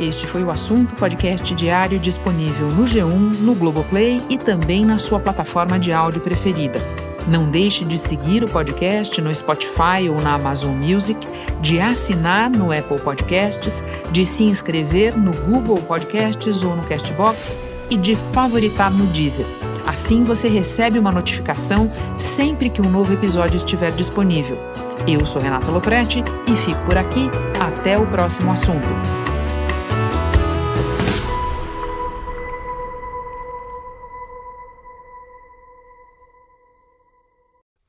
Este 0.00 0.26
foi 0.26 0.44
o 0.44 0.50
assunto 0.50 0.94
podcast 0.94 1.52
diário 1.52 1.98
disponível 1.98 2.68
no 2.68 2.84
G1, 2.84 3.40
no 3.40 3.54
Globoplay 3.56 4.22
e 4.28 4.38
também 4.38 4.84
na 4.84 5.00
sua 5.00 5.18
plataforma 5.18 5.80
de 5.80 5.92
áudio 5.92 6.20
preferida. 6.20 6.80
Não 7.26 7.50
deixe 7.50 7.84
de 7.84 7.98
seguir 7.98 8.44
o 8.44 8.48
podcast 8.48 9.20
no 9.20 9.34
Spotify 9.34 10.08
ou 10.08 10.20
na 10.20 10.34
Amazon 10.34 10.76
Music, 10.76 11.26
de 11.60 11.80
assinar 11.80 12.50
no 12.50 12.72
Apple 12.72 12.98
Podcasts, 12.98 13.82
de 14.10 14.24
se 14.26 14.44
inscrever 14.44 15.16
no 15.16 15.32
Google 15.44 15.78
Podcasts 15.82 16.62
ou 16.62 16.76
no 16.76 16.82
Castbox 16.84 17.56
e 17.90 17.96
de 17.96 18.16
favoritar 18.16 18.90
no 18.90 19.06
Deezer. 19.06 19.46
Assim 19.86 20.24
você 20.24 20.48
recebe 20.48 20.98
uma 20.98 21.12
notificação 21.12 21.90
sempre 22.18 22.68
que 22.68 22.82
um 22.82 22.90
novo 22.90 23.12
episódio 23.12 23.56
estiver 23.56 23.92
disponível. 23.92 24.58
Eu 25.06 25.24
sou 25.24 25.40
Renata 25.40 25.70
Loprete 25.70 26.24
e 26.48 26.56
fico 26.56 26.84
por 26.84 26.98
aqui. 26.98 27.30
Até 27.60 27.96
o 27.96 28.06
próximo 28.06 28.50
assunto. 28.50 28.88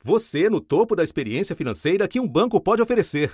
Você 0.03 0.49
no 0.49 0.61
topo 0.61 0.95
da 0.95 1.03
experiência 1.03 1.55
financeira 1.55 2.07
que 2.07 2.19
um 2.19 2.27
banco 2.27 2.61
pode 2.61 2.81
oferecer. 2.81 3.33